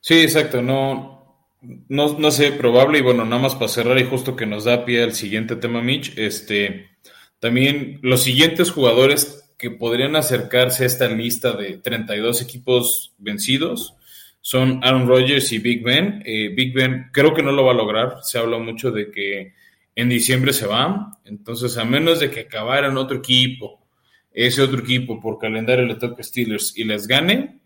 Sí, 0.00 0.20
exacto, 0.20 0.62
no, 0.62 1.46
no, 1.88 2.18
no 2.18 2.30
sé, 2.30 2.52
probable, 2.52 2.98
y 2.98 3.02
bueno, 3.02 3.24
nada 3.24 3.42
más 3.42 3.54
para 3.54 3.68
cerrar 3.68 3.98
y 3.98 4.04
justo 4.04 4.36
que 4.36 4.46
nos 4.46 4.64
da 4.64 4.84
pie 4.84 5.02
al 5.02 5.14
siguiente 5.14 5.56
tema, 5.56 5.82
Mitch, 5.82 6.16
este, 6.16 6.90
también 7.38 7.98
los 8.02 8.22
siguientes 8.22 8.70
jugadores 8.70 9.52
que 9.58 9.70
podrían 9.70 10.16
acercarse 10.16 10.84
a 10.84 10.86
esta 10.86 11.08
lista 11.08 11.52
de 11.52 11.76
32 11.76 12.40
equipos 12.40 13.14
vencidos 13.18 13.94
son 14.40 14.80
Aaron 14.82 15.06
Rodgers 15.06 15.52
y 15.52 15.58
Big 15.58 15.82
Ben. 15.82 16.22
Eh, 16.24 16.48
Big 16.54 16.72
Ben 16.72 17.10
creo 17.12 17.34
que 17.34 17.42
no 17.42 17.52
lo 17.52 17.64
va 17.64 17.72
a 17.72 17.76
lograr. 17.76 18.18
Se 18.22 18.38
habla 18.38 18.58
mucho 18.58 18.90
de 18.90 19.10
que 19.10 19.52
en 19.94 20.08
diciembre 20.08 20.52
se 20.52 20.66
va. 20.66 21.18
Entonces, 21.24 21.76
a 21.76 21.84
menos 21.84 22.20
de 22.20 22.30
que 22.30 22.40
acabara 22.40 22.88
en 22.88 22.96
otro 22.96 23.18
equipo, 23.18 23.86
ese 24.32 24.62
otro 24.62 24.80
equipo 24.80 25.20
por 25.20 25.38
calendario 25.38 25.84
le 25.84 25.96
toque 25.96 26.22
Steelers 26.22 26.72
y 26.76 26.84
les 26.84 27.06
gane, 27.06 27.59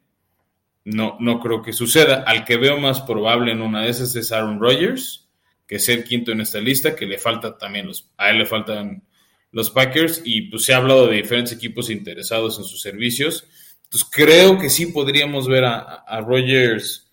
no, 0.85 1.17
no 1.19 1.41
creo 1.41 1.62
que 1.62 1.73
suceda. 1.73 2.25
Al 2.26 2.45
que 2.45 2.57
veo 2.57 2.79
más 2.79 3.00
probable 3.00 3.53
en 3.53 3.62
una 3.62 3.83
de 3.83 3.91
esas 3.91 4.14
es 4.17 4.33
Aaron 4.33 4.61
Rodgers, 4.61 5.29
que 5.67 5.76
es 5.76 5.88
el 5.88 6.05
quinto 6.05 6.33
en 6.33 6.41
esta 6.41 6.61
lista, 6.61 6.95
que 6.95 7.07
le 7.07 7.19
falta 7.19 7.57
también 7.57 7.87
los, 7.87 8.11
a 8.19 8.31
él 8.31 8.38
le 8.38 8.47
faltan 8.47 9.03
los 9.50 9.71
Packers 9.71 10.23
y 10.25 10.43
pues 10.43 10.64
se 10.64 10.75
ha 10.75 10.79
hablado 10.79 11.07
de 11.07 11.17
diferentes 11.17 11.53
equipos 11.53 11.88
interesados 11.88 12.59
en 12.59 12.64
sus 12.64 12.83
servicios. 12.83 13.47
Entonces 13.85 14.09
creo 14.11 14.59
que 14.59 14.69
sí 14.69 14.87
podríamos 14.87 15.49
ver 15.49 15.64
a, 15.64 15.79
a 15.79 16.21
Rogers 16.21 17.11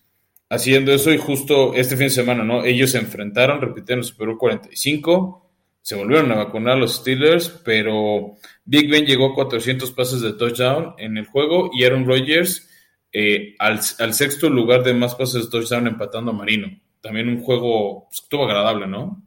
haciendo 0.50 0.92
eso 0.92 1.10
y 1.12 1.18
justo 1.18 1.72
este 1.74 1.96
fin 1.96 2.08
de 2.08 2.10
semana, 2.10 2.44
¿no? 2.44 2.64
Ellos 2.64 2.90
se 2.90 2.98
enfrentaron, 2.98 3.60
repitieron 3.60 4.00
el 4.00 4.04
Super 4.04 4.26
Bowl 4.26 4.38
45, 4.38 5.50
se 5.80 5.94
volvieron 5.94 6.30
a 6.30 6.36
vacunar 6.36 6.76
los 6.76 6.96
Steelers, 6.96 7.48
pero 7.64 8.34
Big 8.64 8.90
Ben 8.90 9.06
llegó 9.06 9.32
a 9.32 9.34
400 9.34 9.90
pases 9.92 10.20
de 10.20 10.34
touchdown 10.34 10.94
en 10.98 11.16
el 11.16 11.26
juego 11.26 11.70
y 11.72 11.84
Aaron 11.84 12.06
Rodgers 12.06 12.68
eh, 13.12 13.54
al, 13.58 13.82
sexto 13.82 14.48
lugar 14.48 14.82
de 14.82 14.94
más 14.94 15.14
pases 15.14 15.50
touchdown 15.50 15.86
empatando 15.86 16.30
a 16.30 16.34
Marino. 16.34 16.68
También 17.00 17.28
un 17.28 17.42
juego, 17.42 18.06
pues, 18.08 18.22
estuvo 18.22 18.44
agradable, 18.44 18.86
¿no? 18.86 19.22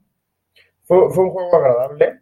Fue, 0.84 1.10
fue 1.12 1.24
un 1.26 1.32
juego 1.32 1.56
agradable 1.56 2.20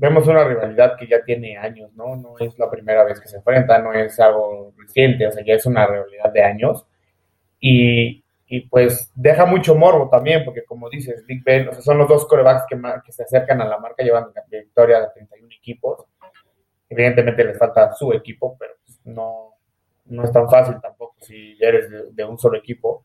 vemos 0.00 0.26
una 0.26 0.44
rivalidad 0.44 0.96
que 0.98 1.06
ya 1.06 1.22
tiene 1.22 1.58
años, 1.58 1.92
¿no? 1.94 2.16
No 2.16 2.34
es 2.38 2.58
la 2.58 2.70
primera 2.70 3.04
vez 3.04 3.20
que 3.20 3.28
se 3.28 3.36
enfrentan, 3.36 3.84
no 3.84 3.92
es 3.92 4.18
algo 4.18 4.72
reciente, 4.78 5.26
o 5.26 5.30
sea, 5.30 5.44
ya 5.44 5.54
es 5.54 5.66
una 5.66 5.86
rivalidad 5.86 6.32
de 6.32 6.42
años. 6.42 6.86
Y, 7.60 8.24
y 8.46 8.60
pues 8.62 9.12
deja 9.14 9.44
mucho 9.44 9.74
morbo 9.74 10.08
también, 10.08 10.42
porque 10.42 10.64
como 10.64 10.88
dices, 10.88 11.22
Big 11.26 11.44
Ben, 11.44 11.68
o 11.68 11.72
sea, 11.72 11.82
son 11.82 11.98
los 11.98 12.08
dos 12.08 12.26
corebacks 12.26 12.64
que, 12.66 12.80
que 13.04 13.12
se 13.12 13.24
acercan 13.24 13.60
a 13.60 13.68
la 13.68 13.78
marca 13.78 14.02
llevando 14.02 14.32
la 14.34 14.42
victoria 14.58 15.00
de 15.00 15.08
31 15.14 15.48
equipos. 15.54 16.06
Evidentemente 16.88 17.44
les 17.44 17.58
falta 17.58 17.92
su 17.92 18.10
equipo, 18.14 18.56
pero 18.58 18.72
pues 18.82 19.00
no, 19.04 19.56
no 20.10 20.24
es 20.24 20.32
tan 20.32 20.48
fácil 20.48 20.80
tampoco 20.80 21.16
si 21.20 21.56
eres 21.60 21.88
de, 22.14 22.24
un 22.24 22.38
solo 22.38 22.58
equipo. 22.58 23.04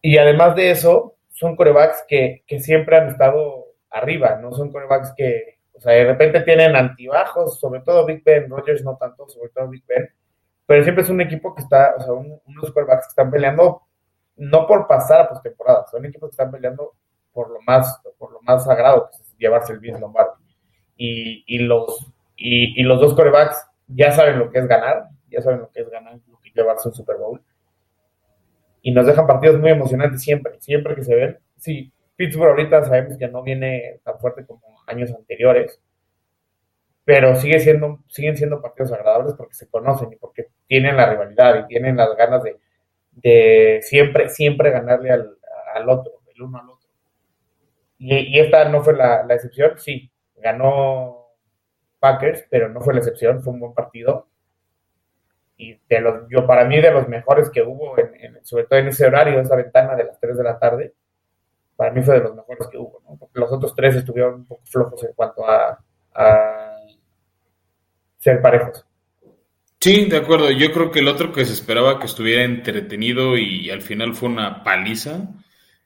Y 0.00 0.18
además 0.18 0.56
de 0.56 0.70
eso, 0.70 1.16
son 1.30 1.56
corebacks 1.56 2.04
que, 2.08 2.42
que 2.46 2.60
siempre 2.60 2.96
han 2.96 3.08
estado 3.08 3.66
arriba, 3.90 4.36
no 4.36 4.52
son 4.52 4.72
corebacks 4.72 5.12
que, 5.16 5.58
o 5.72 5.80
sea, 5.80 5.92
de 5.92 6.04
repente 6.04 6.40
tienen 6.40 6.76
antibajos, 6.76 7.60
sobre 7.60 7.80
todo 7.80 8.06
Big 8.06 8.22
Ben, 8.24 8.48
Rogers 8.48 8.84
no 8.84 8.96
tanto, 8.96 9.28
sobre 9.28 9.50
todo 9.50 9.68
Big 9.68 9.84
Ben, 9.86 10.08
pero 10.66 10.82
siempre 10.82 11.04
es 11.04 11.10
un 11.10 11.20
equipo 11.20 11.54
que 11.54 11.62
está, 11.62 11.94
o 11.96 12.00
sea, 12.00 12.12
unos 12.12 12.72
corebacks 12.72 13.06
que 13.06 13.10
están 13.10 13.30
peleando 13.30 13.82
no 14.36 14.66
por 14.66 14.86
pasar 14.86 15.20
a 15.20 15.28
postemporada, 15.28 15.86
son 15.90 16.04
equipos 16.06 16.30
que 16.30 16.34
están 16.34 16.50
peleando 16.50 16.94
por 17.32 17.50
lo 17.50 17.60
más, 17.62 18.00
por 18.18 18.32
lo 18.32 18.40
más 18.42 18.64
sagrado, 18.64 19.10
que 19.10 19.22
es 19.22 19.36
llevarse 19.38 19.72
el 19.72 19.78
bien 19.78 20.00
Lombardi. 20.00 20.42
Y, 20.96 21.44
y 21.46 21.58
los 21.60 22.12
y, 22.44 22.82
los 22.82 23.00
dos 23.00 23.14
corebacks 23.14 23.64
ya 23.88 24.12
saben 24.12 24.38
lo 24.38 24.50
que 24.50 24.58
es 24.58 24.66
ganar, 24.66 25.08
ya 25.32 25.42
saben 25.42 25.60
lo 25.60 25.70
que 25.70 25.80
es 25.80 25.90
ganar, 25.90 26.18
lo 26.28 26.38
que 26.40 26.50
llevarse 26.54 26.88
un 26.88 26.94
Super 26.94 27.16
Bowl. 27.16 27.42
Y 28.82 28.92
nos 28.92 29.06
dejan 29.06 29.26
partidos 29.26 29.60
muy 29.60 29.70
emocionantes 29.70 30.22
siempre, 30.22 30.60
siempre 30.60 30.94
que 30.94 31.04
se 31.04 31.14
ven. 31.14 31.38
Sí, 31.56 31.92
Pittsburgh 32.16 32.50
ahorita 32.50 32.84
sabemos 32.84 33.16
que 33.16 33.28
no 33.28 33.42
viene 33.42 34.00
tan 34.04 34.18
fuerte 34.18 34.44
como 34.44 34.62
años 34.86 35.12
anteriores, 35.12 35.80
pero 37.04 37.34
sigue 37.36 37.58
siendo, 37.60 38.00
siguen 38.08 38.36
siendo 38.36 38.60
partidos 38.60 38.92
agradables 38.92 39.34
porque 39.34 39.54
se 39.54 39.68
conocen 39.68 40.12
y 40.12 40.16
porque 40.16 40.48
tienen 40.66 40.96
la 40.96 41.10
rivalidad 41.10 41.60
y 41.60 41.66
tienen 41.66 41.96
las 41.96 42.16
ganas 42.16 42.42
de, 43.12 43.80
siempre, 43.82 44.28
siempre 44.28 44.70
ganarle 44.70 45.10
al, 45.10 45.88
otro, 45.88 46.12
el 46.34 46.42
uno 46.42 46.58
al 46.58 46.70
otro. 46.70 46.88
Y, 47.98 48.38
esta 48.38 48.68
no 48.68 48.82
fue 48.82 48.96
la, 48.96 49.24
la 49.24 49.34
excepción, 49.34 49.78
sí, 49.78 50.10
ganó 50.36 51.22
Packers, 52.00 52.46
pero 52.50 52.68
no 52.68 52.80
fue 52.80 52.94
la 52.94 53.00
excepción, 53.00 53.42
fue 53.42 53.52
un 53.52 53.60
buen 53.60 53.74
partido. 53.74 54.26
Y 55.62 55.80
de 55.88 56.00
los, 56.00 56.28
yo 56.28 56.46
para 56.46 56.64
mí 56.64 56.80
de 56.80 56.90
los 56.90 57.06
mejores 57.08 57.50
que 57.50 57.62
hubo, 57.62 57.96
en, 57.98 58.44
sobre 58.44 58.64
todo 58.64 58.78
en 58.78 58.88
ese 58.88 59.06
horario, 59.06 59.40
esa 59.40 59.56
ventana 59.56 59.94
de 59.94 60.04
las 60.04 60.18
3 60.18 60.36
de 60.36 60.44
la 60.44 60.58
tarde, 60.58 60.94
para 61.76 61.92
mí 61.92 62.02
fue 62.02 62.14
de 62.14 62.24
los 62.24 62.34
mejores 62.34 62.66
que 62.68 62.78
hubo, 62.78 63.00
¿no? 63.08 63.16
Porque 63.16 63.38
los 63.40 63.52
otros 63.52 63.74
tres 63.74 63.96
estuvieron 63.96 64.34
un 64.34 64.46
poco 64.46 64.62
flojos 64.64 65.04
en 65.04 65.12
cuanto 65.14 65.48
a, 65.48 65.78
a 66.14 66.76
ser 68.18 68.40
parejos. 68.42 68.84
Sí, 69.80 70.06
de 70.06 70.16
acuerdo. 70.16 70.50
Yo 70.50 70.72
creo 70.72 70.90
que 70.90 71.00
el 71.00 71.08
otro 71.08 71.32
que 71.32 71.44
se 71.44 71.52
esperaba 71.52 71.98
que 71.98 72.06
estuviera 72.06 72.44
entretenido 72.44 73.36
y 73.36 73.70
al 73.70 73.82
final 73.82 74.14
fue 74.14 74.28
una 74.28 74.62
paliza 74.62 75.28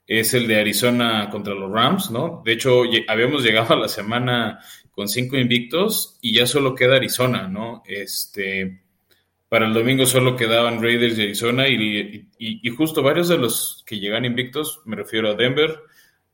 es 0.07 0.33
el 0.33 0.47
de 0.47 0.59
Arizona 0.59 1.29
contra 1.29 1.53
los 1.53 1.69
Rams, 1.69 2.11
¿no? 2.11 2.41
De 2.45 2.53
hecho, 2.53 2.83
habíamos 3.09 3.43
llegado 3.43 3.73
a 3.73 3.77
la 3.77 3.89
semana 3.89 4.59
con 4.91 5.09
cinco 5.09 5.35
invictos 5.35 6.17
y 6.21 6.33
ya 6.33 6.47
solo 6.47 6.73
queda 6.73 6.95
Arizona, 6.95 7.47
¿no? 7.47 7.83
Este, 7.85 8.83
para 9.49 9.65
el 9.67 9.73
domingo 9.73 10.05
solo 10.05 10.35
quedaban 10.35 10.81
Raiders 10.81 11.17
de 11.17 11.23
Arizona 11.23 11.67
y, 11.67 12.69
justo 12.75 13.01
varios 13.01 13.29
de 13.29 13.37
los 13.37 13.83
que 13.85 13.99
llegan 13.99 14.25
invictos, 14.25 14.81
me 14.85 14.95
refiero 14.95 15.29
a 15.29 15.35
Denver, 15.35 15.79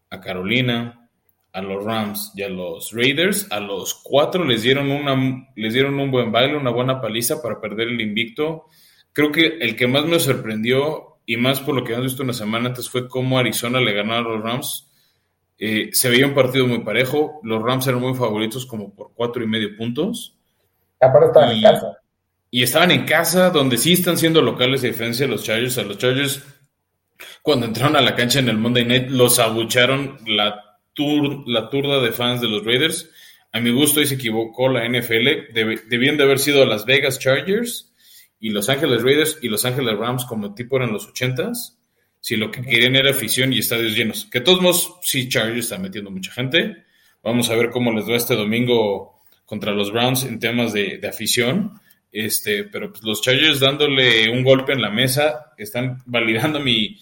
a 0.10 0.20
Carolina, 0.20 1.10
a 1.52 1.62
los 1.62 1.84
Rams 1.84 2.34
y 2.36 2.42
a 2.42 2.50
los 2.50 2.92
Raiders, 2.92 3.52
a 3.52 3.60
los 3.60 3.94
cuatro 3.94 4.44
les 4.44 4.64
dieron, 4.64 4.90
una, 4.92 5.48
les 5.56 5.74
dieron 5.74 6.00
un 6.00 6.10
buen 6.10 6.32
baile, 6.32 6.58
una 6.58 6.72
buena 6.72 7.00
paliza 7.00 7.42
para 7.42 7.62
perder 7.62 7.90
el 7.90 8.02
invicto. 8.02 8.66
Creo 9.14 9.32
que 9.32 9.58
el 9.62 9.76
que 9.76 9.88
más 9.88 10.06
me 10.06 10.20
sorprendió 10.20 11.20
y 11.26 11.38
más 11.38 11.60
por 11.60 11.76
lo 11.76 11.84
que 11.84 11.94
hemos 11.94 12.06
visto 12.06 12.24
una 12.24 12.34
semana 12.34 12.70
antes 12.70 12.90
fue 12.90 13.08
cómo 13.08 13.38
Arizona 13.38 13.80
le 13.80 13.94
ganó 13.94 14.16
a 14.16 14.22
los 14.22 14.42
Rams 14.42 14.90
eh, 15.66 15.92
se 15.94 16.10
veía 16.10 16.26
un 16.26 16.34
partido 16.34 16.68
muy 16.68 16.80
parejo. 16.80 17.40
Los 17.44 17.62
Rams 17.62 17.88
eran 17.88 18.02
muy 18.02 18.14
favoritos, 18.16 18.66
como 18.66 18.94
por 18.94 19.14
cuatro 19.14 19.44
y 19.44 19.48
medio 19.48 19.76
puntos. 19.78 20.38
Aparte 21.00 21.28
estaban 21.28 21.52
en 21.52 21.62
casa. 21.62 21.98
Y 22.54 22.62
estaban 22.62 22.92
en 22.92 23.04
casa, 23.06 23.50
donde 23.50 23.80
sí 23.80 23.94
están 23.94 24.16
siendo 24.16 24.40
locales 24.40 24.84
de 24.84 24.90
diferencia 24.90 25.26
los 25.28 25.44
Chargers. 25.44 25.80
A 25.80 25.82
los 25.82 25.98
Chargers, 25.98 26.44
cuando 27.42 27.66
entraron 27.66 27.96
a 27.96 28.02
la 28.02 28.14
cancha 28.14 28.38
en 28.38 28.48
el 28.48 28.60
Monday 28.60 28.86
Night, 28.86 29.10
los 29.10 29.40
abucharon 29.40 30.20
la, 30.28 30.78
tur 30.94 31.50
la 31.50 31.68
turda 31.72 32.00
de 32.00 32.12
fans 32.12 32.42
de 32.42 32.50
los 32.50 32.64
Raiders. 32.64 33.10
A 33.54 33.60
mi 33.60 33.72
gusto, 33.72 34.02
ahí 34.02 34.06
se 34.06 34.14
equivocó 34.14 34.70
la 34.70 34.88
NFL. 34.88 35.52
debían 35.90 36.16
de 36.16 36.24
haber 36.26 36.38
sido 36.38 36.64
Las 36.68 36.86
Vegas 36.86 37.18
Chargers 37.18 37.92
y 38.40 38.52
Los 38.52 38.70
Ángeles 38.70 39.02
Raiders 39.02 39.40
y 39.42 39.50
Los 39.50 39.66
Ángeles 39.66 39.98
Rams 39.98 40.24
como 40.26 40.54
tipo 40.54 40.78
eran 40.78 40.94
los 40.94 41.08
ochentas 41.08 41.80
si 42.20 42.36
lo 42.36 42.52
que 42.52 42.62
querían 42.62 42.96
era 42.96 43.10
afición 43.10 43.52
y 43.52 43.58
estadios 43.58 43.96
llenos. 43.96 44.28
Que 44.32 44.42
todos 44.42 44.62
modos, 44.62 45.00
sí, 45.02 45.28
Chargers 45.28 45.66
está 45.66 45.80
metiendo 45.80 46.12
mucha 46.12 46.32
gente. 46.32 46.84
Vamos 47.24 47.50
a 47.50 47.56
ver 47.56 47.72
cómo 47.72 47.92
les 47.92 48.08
va 48.08 48.16
este 48.16 48.36
domingo 48.36 49.24
contra 49.44 49.72
los 49.72 49.92
Browns 49.92 50.24
en 50.26 50.40
temas 50.40 50.72
de, 50.72 51.02
afición. 51.10 51.82
Este, 52.14 52.64
pero 52.64 52.92
pues, 52.92 53.04
los 53.04 53.22
Chargers 53.22 53.60
dándole 53.60 54.30
un 54.30 54.44
golpe 54.44 54.72
en 54.72 54.82
la 54.82 54.92
mesa, 54.92 55.54
están 55.58 56.02
validando 56.06 56.60
mi, 56.60 56.98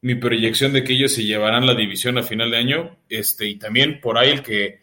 mi 0.00 0.14
proyección 0.14 0.72
de 0.72 0.84
que 0.84 0.94
ellos 0.94 1.12
se 1.12 1.24
llevarán 1.24 1.66
la 1.66 1.74
división 1.74 2.16
a 2.16 2.22
final 2.22 2.52
de 2.52 2.56
año. 2.56 2.98
Este, 3.08 3.46
y 3.46 3.58
también 3.58 4.00
por 4.00 4.16
ahí 4.16 4.30
el 4.30 4.42
que 4.42 4.80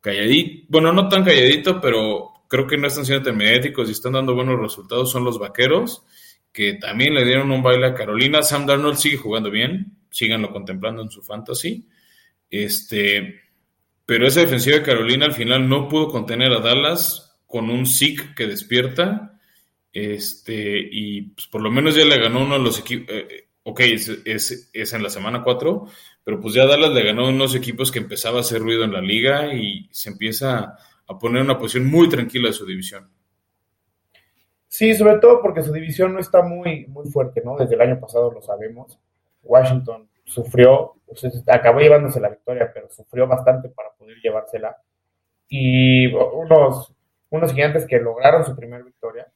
calladito, 0.00 0.66
bueno, 0.68 0.92
no 0.92 1.08
tan 1.08 1.24
calladito, 1.24 1.80
pero 1.80 2.44
creo 2.48 2.66
que 2.66 2.78
no 2.78 2.86
están 2.86 3.04
siendo 3.04 3.28
tan 3.28 3.40
y 3.42 3.90
están 3.90 4.12
dando 4.12 4.34
buenos 4.34 4.58
resultados, 4.58 5.10
son 5.10 5.24
los 5.24 5.38
vaqueros 5.38 6.04
que 6.52 6.74
también 6.74 7.14
le 7.14 7.24
dieron 7.24 7.50
un 7.50 7.62
baile 7.62 7.86
a 7.86 7.94
Carolina. 7.94 8.42
Sam 8.42 8.66
Darnold 8.66 8.98
sigue 8.98 9.16
jugando 9.16 9.50
bien, 9.50 9.96
síganlo 10.10 10.52
contemplando 10.52 11.02
en 11.02 11.10
su 11.10 11.22
fantasy. 11.22 11.88
Este, 12.50 13.40
pero 14.04 14.26
esa 14.26 14.40
defensiva 14.40 14.76
de 14.76 14.82
Carolina 14.82 15.24
al 15.24 15.32
final 15.32 15.68
no 15.68 15.88
pudo 15.88 16.08
contener 16.08 16.52
a 16.52 16.60
Dallas 16.60 17.31
con 17.52 17.68
un 17.68 17.84
SIC 17.84 18.34
que 18.34 18.46
despierta. 18.46 19.38
Este, 19.92 20.88
y 20.90 21.20
pues 21.20 21.46
por 21.48 21.60
lo 21.60 21.70
menos 21.70 21.94
ya 21.94 22.06
le 22.06 22.18
ganó 22.18 22.40
uno 22.40 22.54
de 22.54 22.64
los 22.64 22.80
equipos. 22.80 23.14
Eh, 23.14 23.26
eh, 23.30 23.48
ok, 23.62 23.80
es, 23.80 24.70
es, 24.72 24.92
en 24.94 25.02
la 25.02 25.10
semana 25.10 25.44
4, 25.44 25.86
pero 26.24 26.40
pues 26.40 26.54
ya 26.54 26.64
Dallas 26.64 26.92
le 26.92 27.04
ganó 27.04 27.28
unos 27.28 27.54
equipos 27.54 27.92
que 27.92 27.98
empezaba 27.98 28.38
a 28.38 28.40
hacer 28.40 28.62
ruido 28.62 28.84
en 28.84 28.94
la 28.94 29.02
liga 29.02 29.52
y 29.52 29.86
se 29.92 30.08
empieza 30.08 30.78
a 31.06 31.18
poner 31.18 31.42
una 31.42 31.58
posición 31.58 31.90
muy 31.90 32.08
tranquila 32.08 32.48
de 32.48 32.54
su 32.54 32.64
división. 32.64 33.10
Sí, 34.66 34.94
sobre 34.94 35.18
todo 35.18 35.42
porque 35.42 35.62
su 35.62 35.74
división 35.74 36.14
no 36.14 36.20
está 36.20 36.40
muy, 36.40 36.86
muy 36.86 37.06
fuerte, 37.10 37.42
¿no? 37.44 37.58
Desde 37.58 37.74
el 37.74 37.82
año 37.82 38.00
pasado 38.00 38.32
lo 38.32 38.40
sabemos. 38.40 38.98
Washington 39.42 40.08
sufrió, 40.24 40.94
acabó 41.48 41.80
llevándose 41.80 42.18
la 42.18 42.30
victoria, 42.30 42.70
pero 42.72 42.88
sufrió 42.88 43.26
bastante 43.26 43.68
para 43.68 43.90
poder 43.90 44.16
llevársela. 44.22 44.74
Y 45.48 46.06
unos, 46.06 46.94
unos 47.32 47.52
gigantes 47.52 47.86
que 47.86 47.98
lograron 47.98 48.44
su 48.44 48.54
primera 48.54 48.82
victoria 48.82 49.26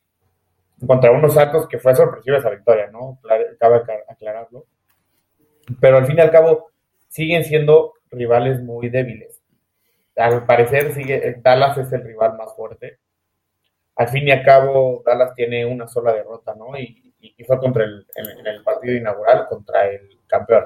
contra 0.87 1.11
unos 1.11 1.35
Santos 1.35 1.67
que 1.67 1.79
fue 1.79 1.95
sorpresiva 1.95 2.39
esa 2.39 2.51
victoria, 2.51 2.89
¿no? 2.93 3.19
Cabe 3.59 3.83
aclararlo. 4.09 4.67
Pero 5.81 5.97
al 5.97 6.07
fin 6.07 6.19
y 6.19 6.21
al 6.21 6.31
cabo 6.31 6.71
siguen 7.09 7.45
siendo 7.45 7.95
rivales 8.11 8.63
muy 8.63 8.89
débiles. 8.89 9.43
Al 10.17 10.47
parecer 10.47 10.95
sigue, 10.95 11.41
Dallas 11.43 11.79
es 11.79 11.93
el 11.93 12.05
rival 12.05 12.37
más 12.37 12.55
fuerte 12.55 12.99
al 13.97 14.09
fin 14.09 14.29
y 14.29 14.31
al 14.31 14.45
cabo 14.45 15.03
Dallas 15.05 15.35
tiene 15.35 15.65
una 15.65 15.89
sola 15.89 16.13
derrota, 16.13 16.55
¿no? 16.55 16.79
Y, 16.79 17.03
fue 17.45 17.59
contra 17.59 17.85
el, 17.85 18.07
en, 18.15 18.47
el 18.47 18.63
partido 18.63 18.97
inaugural 18.97 19.47
contra 19.49 19.89
el 19.89 20.21
campeón. 20.29 20.65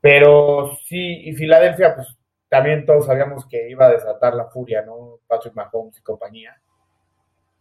Pero 0.00 0.74
sí, 0.84 1.28
y 1.28 1.34
Filadelfia, 1.34 1.94
pues 1.94 2.08
también 2.52 2.84
todos 2.84 3.06
sabíamos 3.06 3.46
que 3.46 3.70
iba 3.70 3.86
a 3.86 3.92
desatar 3.92 4.34
la 4.34 4.44
furia, 4.44 4.82
¿no? 4.82 5.20
Patrick 5.26 5.54
Mahomes 5.54 5.98
y 5.98 6.02
compañía. 6.02 6.54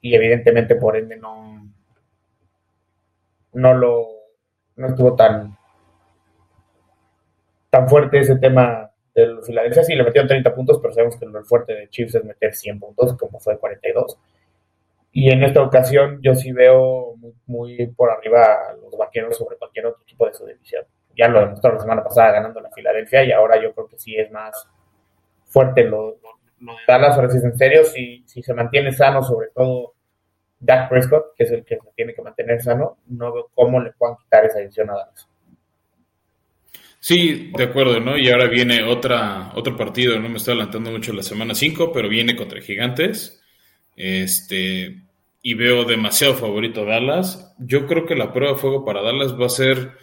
Y 0.01 0.13
evidentemente, 0.13 0.75
por 0.75 0.97
ende, 0.97 1.15
no, 1.15 1.65
no 3.53 3.73
lo, 3.73 4.07
no 4.75 4.87
estuvo 4.87 5.15
tan, 5.15 5.57
tan 7.69 7.87
fuerte 7.87 8.19
ese 8.19 8.35
tema 8.35 8.91
de 9.15 9.37
Filadelfia 9.45 9.81
sí 9.85 9.95
le 9.95 10.03
metieron 10.03 10.27
30 10.27 10.53
puntos, 10.53 10.79
pero 10.81 10.93
sabemos 10.93 11.15
que 11.15 11.25
lo 11.25 11.41
fuerte 11.45 11.73
de 11.73 11.87
Chiefs 11.87 12.15
es 12.15 12.25
meter 12.25 12.53
100 12.53 12.77
puntos, 12.81 13.17
como 13.17 13.39
fue 13.39 13.57
42. 13.57 14.19
Y 15.13 15.31
en 15.31 15.41
esta 15.43 15.61
ocasión 15.61 16.19
yo 16.21 16.35
sí 16.35 16.51
veo 16.51 17.15
muy, 17.45 17.87
por 17.95 18.11
arriba 18.11 18.43
a 18.71 18.73
los 18.73 18.97
vaqueros 18.97 19.37
sobre 19.37 19.55
cualquier 19.55 19.85
otro 19.85 20.03
equipo 20.03 20.25
de 20.25 20.33
su 20.33 20.45
división. 20.45 20.83
Ya 21.15 21.29
lo 21.29 21.39
demostró 21.39 21.71
la 21.71 21.79
semana 21.79 22.03
pasada 22.03 22.33
ganando 22.33 22.59
la 22.59 22.71
Filadelfia 22.71 23.23
y 23.23 23.31
ahora 23.31 23.55
yo 23.61 23.73
creo 23.73 23.87
que 23.87 23.97
sí 23.97 24.17
es 24.17 24.29
más 24.31 24.69
fuerte 25.51 25.83
lo, 25.83 26.17
de 26.59 26.71
Dallas, 26.87 27.15
ahora 27.15 27.29
sí 27.29 27.37
es 27.37 27.43
en 27.43 27.57
serio, 27.57 27.83
si, 27.83 28.23
si 28.25 28.41
se 28.41 28.53
mantiene 28.53 28.91
sano, 28.93 29.23
sobre 29.23 29.47
todo 29.53 29.93
Dak 30.59 30.89
Prescott, 30.89 31.35
que 31.35 31.43
es 31.43 31.51
el 31.51 31.65
que 31.65 31.75
se 31.75 31.91
tiene 31.95 32.13
que 32.13 32.21
mantener 32.21 32.61
sano, 32.61 32.97
no 33.07 33.33
veo 33.33 33.49
cómo 33.53 33.79
le 33.79 33.91
puedan 33.91 34.15
quitar 34.17 34.45
esa 34.45 34.59
división 34.59 34.89
a 34.89 34.93
Dallas. 34.93 35.27
Sí, 36.99 37.51
de 37.57 37.63
acuerdo, 37.63 37.99
¿no? 37.99 38.15
Y 38.15 38.29
ahora 38.29 38.47
viene 38.47 38.83
otra, 38.83 39.51
otro 39.55 39.75
partido, 39.75 40.19
no 40.19 40.29
me 40.29 40.37
estoy 40.37 40.53
adelantando 40.53 40.91
mucho 40.91 41.13
la 41.13 41.23
semana 41.23 41.55
5, 41.55 41.91
pero 41.91 42.07
viene 42.07 42.35
contra 42.35 42.61
Gigantes. 42.61 43.41
Este, 43.95 45.01
y 45.41 45.53
veo 45.55 45.83
demasiado 45.83 46.35
favorito 46.35 46.81
a 46.81 46.85
Dallas. 46.85 47.55
Yo 47.57 47.87
creo 47.87 48.05
que 48.05 48.15
la 48.15 48.31
prueba 48.31 48.53
de 48.53 48.59
fuego 48.59 48.85
para 48.85 49.01
Dallas 49.01 49.33
va 49.33 49.47
a 49.47 49.49
ser 49.49 49.93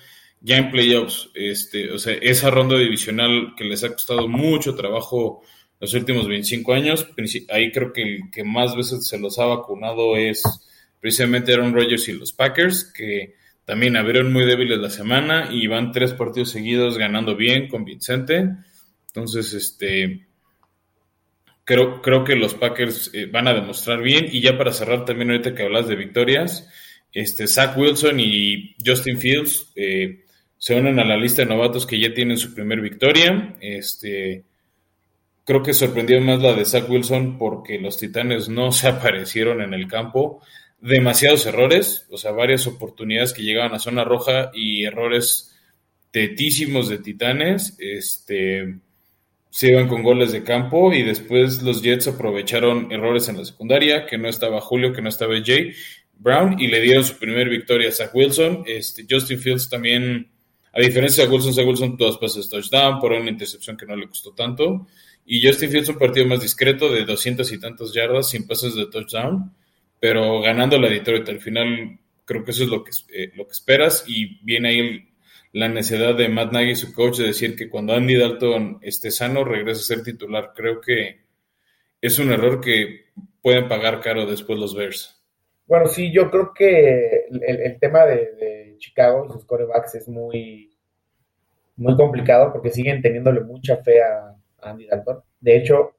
ya 0.41 0.57
en 0.57 0.71
playoffs. 0.71 1.31
Este, 1.35 1.91
o 1.93 1.99
sea, 1.99 2.15
esa 2.15 2.51
ronda 2.51 2.79
divisional 2.79 3.55
que 3.57 3.65
les 3.65 3.85
ha 3.85 3.91
costado 3.91 4.29
mucho 4.29 4.75
trabajo 4.75 5.43
los 5.81 5.95
últimos 5.95 6.29
25 6.29 6.73
años. 6.73 7.07
Ahí 7.51 7.73
creo 7.73 7.93
que 7.93 8.03
el 8.03 8.31
que 8.31 8.45
más 8.45 8.77
veces 8.77 9.07
se 9.07 9.19
los 9.19 9.39
ha 9.39 9.47
vacunado 9.47 10.17
es 10.17 10.43
precisamente 11.01 11.53
Aaron 11.53 11.75
Rodgers 11.75 12.09
y 12.09 12.13
los 12.13 12.33
Packers, 12.33 12.93
que 12.93 13.35
también 13.65 13.97
abrieron 13.97 14.33
muy 14.33 14.45
débiles 14.45 14.79
la 14.79 14.91
semana 14.91 15.49
y 15.53 15.67
van 15.67 15.93
tres 15.93 16.13
partidos 16.13 16.51
seguidos 16.51 16.99
ganando 16.99 17.37
bien, 17.37 17.69
convincente. 17.69 18.49
Entonces, 19.09 19.53
este, 19.53 20.27
creo, 21.65 22.01
creo 22.01 22.25
que 22.25 22.35
los 22.35 22.55
Packers 22.55 23.11
eh, 23.13 23.27
van 23.27 23.47
a 23.47 23.55
demostrar 23.55 24.03
bien. 24.03 24.29
Y 24.33 24.41
ya 24.41 24.57
para 24.57 24.73
cerrar 24.73 25.05
también 25.05 25.31
ahorita 25.31 25.55
que 25.55 25.65
hablas 25.65 25.87
de 25.87 25.97
victorias, 25.97 26.69
este, 27.13 27.47
Zach 27.47 27.77
Wilson 27.77 28.19
y 28.21 28.75
Justin 28.85 29.19
Fields 29.19 29.73
eh, 29.77 30.25
se 30.59 30.75
unen 30.75 30.99
a 30.99 31.05
la 31.05 31.17
lista 31.17 31.43
de 31.43 31.49
novatos 31.49 31.87
que 31.87 31.99
ya 31.99 32.13
tienen 32.13 32.37
su 32.37 32.55
primer 32.55 32.81
victoria. 32.81 33.57
Este, 33.61 34.45
creo 35.45 35.63
que 35.63 35.73
sorprendió 35.73 36.21
más 36.21 36.43
la 36.43 36.53
de 36.53 36.65
Zach 36.65 36.89
Wilson 36.89 37.39
porque 37.39 37.79
los 37.79 37.97
Titanes 37.97 38.49
no 38.49 38.73
se 38.73 38.89
aparecieron 38.89 39.63
en 39.63 39.75
el 39.75 39.89
campo. 39.89 40.43
Demasiados 40.81 41.47
errores, 41.47 42.07
o 42.11 42.17
sea, 42.17 42.31
varias 42.31 42.67
oportunidades 42.67 43.33
que 43.33 43.43
llegaban 43.43 43.75
a 43.75 43.81
zona 43.81 44.05
roja 44.05 44.51
y 44.55 44.85
errores 44.85 45.57
tetísimos 46.11 46.89
de 46.89 46.99
Titanes. 46.99 47.77
Este, 47.79 48.79
se 49.51 49.69
iban 49.69 49.89
con 49.89 50.03
goles 50.03 50.33
de 50.33 50.45
campo 50.45 50.93
y 50.93 51.03
después 51.03 51.63
los 51.63 51.83
Jets 51.83 52.09
aprovecharon 52.09 52.93
errores 52.93 53.29
en 53.29 53.39
la 53.39 53.45
secundaria, 53.45 54.07
que 54.07 54.19
no 54.19 54.29
estaba 54.29 54.61
Julio, 54.61 54.93
que 54.93 55.03
no 55.03 55.09
estaba 55.09 55.35
Jay 55.45 55.73
Brown 56.19 56.61
y 56.61 56.69
le 56.69 56.81
dieron 56.81 57.05
su 57.05 57.17
primer 57.19 57.49
victoria 57.49 57.89
a 57.89 57.93
Zach 57.93 58.15
Wilson. 58.15 58.65
Este, 58.67 59.07
Justin 59.09 59.39
Fields 59.39 59.69
también, 59.69 60.31
a 60.79 60.81
diferencia 60.81 61.27
de 61.27 61.31
Wilson, 61.31 61.67
Wilson 61.67 61.97
dos 61.97 62.19
pases 62.19 62.49
touchdown 62.49 63.01
por 63.01 63.11
una 63.11 63.29
intercepción 63.29 63.77
que 63.77 63.85
no 63.85 63.97
le 63.97 64.07
costó 64.07 64.33
tanto. 64.33 64.87
Y 65.27 65.45
Justin 65.45 65.71
Fields 65.73 65.89
un 65.89 65.99
partido 65.99 66.25
más 66.27 66.41
discreto 66.41 66.89
de 66.89 67.05
200 67.05 67.51
y 67.51 67.59
tantas 67.59 67.93
yardas 67.93 68.31
sin 68.31 68.47
pases 68.47 68.77
de 68.77 68.87
touchdown, 68.87 69.53
pero 69.99 70.41
ganando 70.41 70.79
la 70.79 70.89
Detroit. 70.89 71.29
Al 71.31 71.41
final 71.41 71.99
creo 72.25 72.45
que 72.45 72.53
eso 72.53 72.63
es 72.63 72.69
lo 72.69 72.85
que, 72.85 72.93
eh, 73.13 73.33
lo 73.35 73.49
que 73.49 73.53
esperas 73.55 74.05
y 74.07 74.39
viene 74.45 74.69
ahí 74.69 75.09
la 75.53 75.69
necesidad 75.69 76.15
de 76.15 76.29
Matt 76.29 76.53
Nagy, 76.53 76.77
su 76.77 76.93
coach, 76.93 77.19
de 77.19 77.27
decir 77.27 77.57
que 77.57 77.69
cuando 77.69 77.95
Andy 77.95 78.15
Dalton 78.15 78.79
esté 78.81 79.11
sano 79.11 79.43
regrese 79.43 79.81
a 79.81 79.97
ser 79.97 80.05
titular. 80.05 80.53
Creo 80.55 80.81
que 80.81 81.23
es 82.01 82.21
un 82.21 82.31
error 82.31 82.61
que 82.61 83.07
pueden 83.43 83.67
pagar 83.67 84.01
caro 84.01 84.27
después 84.27 84.61
los 84.61 84.77
Bears. 84.77 85.18
Bueno, 85.69 85.87
sí, 85.87 86.11
yo 86.11 86.31
creo 86.31 86.55
que 86.55 87.27
el, 87.31 87.79
tema 87.79 88.07
de, 88.07 88.33
de, 88.37 88.77
Chicago, 88.79 89.31
sus 89.31 89.45
corebacks, 89.45 89.97
es 89.97 90.09
muy, 90.09 90.75
muy 91.77 91.95
complicado 91.95 92.51
porque 92.53 92.71
siguen 92.71 93.03
teniéndole 93.03 93.43
mucha 93.43 93.77
fe 93.77 94.03
a, 94.03 94.35
Andy 94.63 94.87
Dalton. 94.87 95.23
De 95.41 95.57
hecho, 95.57 95.95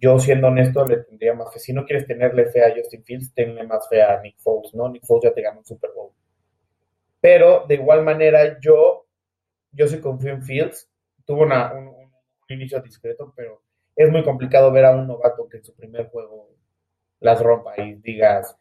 yo 0.00 0.18
siendo 0.20 0.46
honesto, 0.46 0.84
le 0.86 0.98
tendría 0.98 1.34
más 1.34 1.52
fe. 1.52 1.58
Si 1.58 1.72
no 1.72 1.84
quieres 1.84 2.06
tenerle 2.06 2.46
fe 2.46 2.64
a 2.64 2.72
Justin 2.74 3.02
Fields, 3.02 3.34
tenle 3.34 3.64
más 3.64 3.88
fe 3.88 4.00
a 4.00 4.20
Nick 4.20 4.38
Foles, 4.38 4.72
¿no? 4.74 4.88
Nick 4.88 5.04
Foles 5.04 5.24
ya 5.24 5.34
te 5.34 5.42
ganó 5.42 5.58
un 5.58 5.66
Super 5.66 5.90
Bowl. 5.94 6.12
Pero 7.20 7.66
de 7.66 7.74
igual 7.74 8.04
manera, 8.04 8.58
yo, 8.60 9.06
yo 9.72 9.88
sí 9.88 9.98
confío 10.00 10.30
en 10.30 10.42
Fields. 10.42 10.88
Tuvo 11.26 11.42
una, 11.42 11.72
un, 11.74 11.88
un, 11.88 12.10
inicio 12.48 12.80
discreto, 12.80 13.32
pero 13.36 13.60
es 13.96 14.08
muy 14.08 14.22
complicado 14.22 14.70
ver 14.70 14.84
a 14.84 14.92
un 14.92 15.08
novato 15.08 15.48
que 15.48 15.56
en 15.56 15.64
su 15.64 15.74
primer 15.74 16.08
juego 16.10 16.48
las 17.18 17.42
rompa 17.42 17.74
y 17.82 17.94
digas, 17.96 18.56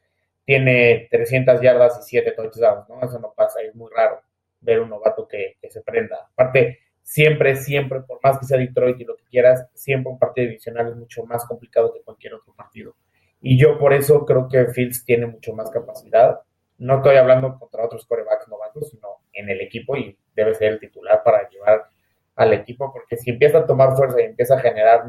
tiene 0.49 1.07
300 1.11 1.61
yardas 1.61 1.99
y 1.99 2.09
7 2.09 2.31
touchdowns, 2.31 2.89
¿no? 2.89 2.99
Eso 3.03 3.19
no 3.19 3.31
pasa, 3.35 3.61
es 3.61 3.75
muy 3.75 3.87
raro 3.95 4.19
ver 4.61 4.79
un 4.79 4.89
novato 4.89 5.27
que, 5.27 5.59
se 5.69 5.81
prenda. 5.81 6.27
Aparte, 6.33 6.79
siempre, 7.03 7.55
siempre, 7.55 7.99
por 7.99 8.19
más 8.23 8.39
que 8.39 8.47
sea 8.47 8.57
Detroit 8.57 8.99
y 8.99 9.03
lo 9.05 9.15
que 9.15 9.25
quieras, 9.25 9.67
siempre 9.75 10.11
un 10.11 10.17
partido 10.17 10.47
divisional 10.47 10.87
es 10.87 10.95
mucho 10.95 11.23
más 11.23 11.45
complicado 11.45 11.93
que 11.93 12.01
cualquier 12.01 12.33
otro 12.33 12.51
partido. 12.55 12.95
Y 13.39 13.59
yo 13.59 13.77
por 13.77 13.93
eso 13.93 14.25
creo 14.25 14.49
que 14.49 14.65
Fields 14.69 15.05
tiene 15.05 15.27
mucho 15.27 15.53
más 15.53 15.69
capacidad. 15.69 16.39
No 16.79 16.95
estoy 16.95 17.17
hablando 17.17 17.59
contra 17.59 17.85
otros 17.85 18.07
corebacks 18.07 18.47
novatos, 18.47 18.89
sino 18.89 19.17
en 19.33 19.49
el 19.49 19.61
equipo 19.61 19.95
y 19.97 20.17
debe 20.33 20.55
ser 20.55 20.71
el 20.71 20.79
titular 20.79 21.21
para 21.23 21.47
llevar 21.47 21.89
al 22.37 22.53
equipo, 22.53 22.91
porque 22.91 23.17
si 23.17 23.29
empieza 23.29 23.59
a 23.59 23.67
tomar 23.67 23.95
fuerza 23.95 24.19
y 24.19 24.25
empieza 24.25 24.55
a 24.55 24.61
generar 24.61 25.03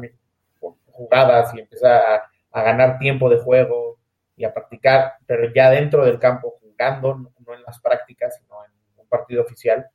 jugadas 0.91 1.51
y 1.55 1.61
empieza 1.61 2.29
a 2.51 2.61
ganar 2.61 2.99
tiempo 2.99 3.27
de 3.27 3.39
juego 3.39 4.00
y 4.41 4.45
a 4.45 4.53
practicar, 4.53 5.13
pero 5.25 5.53
ya 5.53 5.69
dentro 5.69 6.03
del 6.03 6.19
campo 6.19 6.57
jugando, 6.59 7.31
no 7.45 7.53
en 7.53 7.63
las 7.63 7.79
prácticas, 7.79 8.35
sino 8.37 8.55
en 8.65 8.71
un 8.97 9.07
partido 9.07 9.43
oficial, 9.43 9.87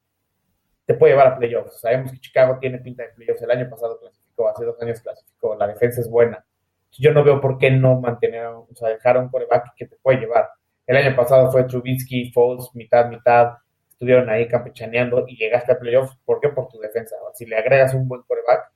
te 0.87 0.95
puede 0.95 1.13
llevar 1.13 1.27
a 1.27 1.37
playoffs. 1.37 1.81
Sabemos 1.81 2.13
que 2.13 2.21
Chicago 2.21 2.59
tiene 2.61 2.79
pinta 2.79 3.03
de 3.03 3.09
playoffs. 3.11 3.43
El 3.43 3.51
año 3.51 3.69
pasado 3.69 3.99
clasificó, 3.99 4.49
hace 4.49 4.65
dos 4.65 4.81
años 4.81 5.01
clasificó. 5.01 5.57
La 5.57 5.67
defensa 5.67 6.01
es 6.01 6.09
buena. 6.09 6.45
Yo 6.93 7.13
no 7.13 7.25
veo 7.25 7.41
por 7.41 7.59
qué 7.59 7.71
no 7.71 8.01
mantener, 8.01 8.47
o 8.47 8.69
sea, 8.75 8.89
dejar 8.89 9.19
un 9.19 9.29
coreback 9.29 9.75
que 9.75 9.87
te 9.87 9.97
puede 9.97 10.21
llevar. 10.21 10.49
El 10.87 10.97
año 10.97 11.17
pasado 11.17 11.51
fue 11.51 11.65
Trubisky, 11.65 12.31
Foles, 12.31 12.71
mitad, 12.75 13.09
mitad. 13.09 13.55
Estuvieron 13.91 14.31
ahí 14.31 14.47
campechaneando 14.47 15.25
y 15.27 15.37
llegaste 15.37 15.73
a 15.73 15.79
playoffs. 15.79 16.17
¿Por 16.25 16.41
qué? 16.41 16.51
Por 16.51 16.69
tu 16.69 16.79
defensa. 16.79 17.17
Si 17.35 17.47
le 17.47 17.57
agregas 17.57 17.93
un 17.93 18.07
buen 18.07 18.23
coreback, 18.23 18.71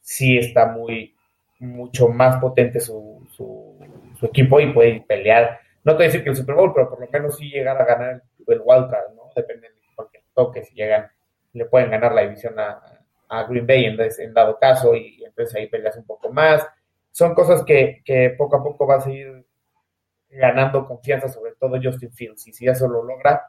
sí 0.00 0.38
está 0.38 0.66
muy, 0.66 1.16
mucho 1.58 2.08
más 2.08 2.36
potente 2.40 2.80
su, 2.80 3.26
su, 3.32 3.65
equipo 4.24 4.58
y 4.60 4.72
puede 4.72 5.02
pelear. 5.02 5.60
No 5.84 5.92
te 5.92 5.98
voy 5.98 6.06
decir 6.06 6.24
que 6.24 6.30
el 6.30 6.36
Super 6.36 6.54
Bowl, 6.54 6.72
pero 6.74 6.88
por 6.88 6.98
lo 6.98 7.06
menos 7.08 7.36
sí 7.36 7.50
llegar 7.50 7.80
a 7.80 7.84
ganar 7.84 8.22
el, 8.46 8.60
wildcard, 8.64 9.12
¿no? 9.14 9.30
Depende 9.36 9.68
que 10.52 10.64
si 10.64 10.74
llegan, 10.74 11.10
le 11.52 11.64
pueden 11.64 11.90
ganar 11.90 12.12
la 12.12 12.22
división 12.22 12.54
a, 12.58 12.82
Green 13.48 13.66
Bay 13.66 13.84
en, 13.86 14.34
dado 14.34 14.56
caso 14.58 14.94
y, 14.94 15.24
entonces 15.24 15.54
ahí 15.56 15.66
peleas 15.66 15.96
un 15.96 16.06
poco 16.06 16.30
más. 16.30 16.64
Son 17.10 17.34
cosas 17.34 17.64
que, 17.64 18.34
poco 18.38 18.56
a 18.56 18.62
poco 18.62 18.86
va 18.86 18.96
a 18.96 19.00
seguir 19.00 19.44
ganando 20.28 20.86
confianza, 20.86 21.28
sobre 21.28 21.52
todo 21.58 21.80
Justin 21.82 22.12
Fields. 22.12 22.46
Y 22.46 22.52
si 22.52 22.68
eso 22.68 22.86
lo 22.86 23.02
logra, 23.02 23.42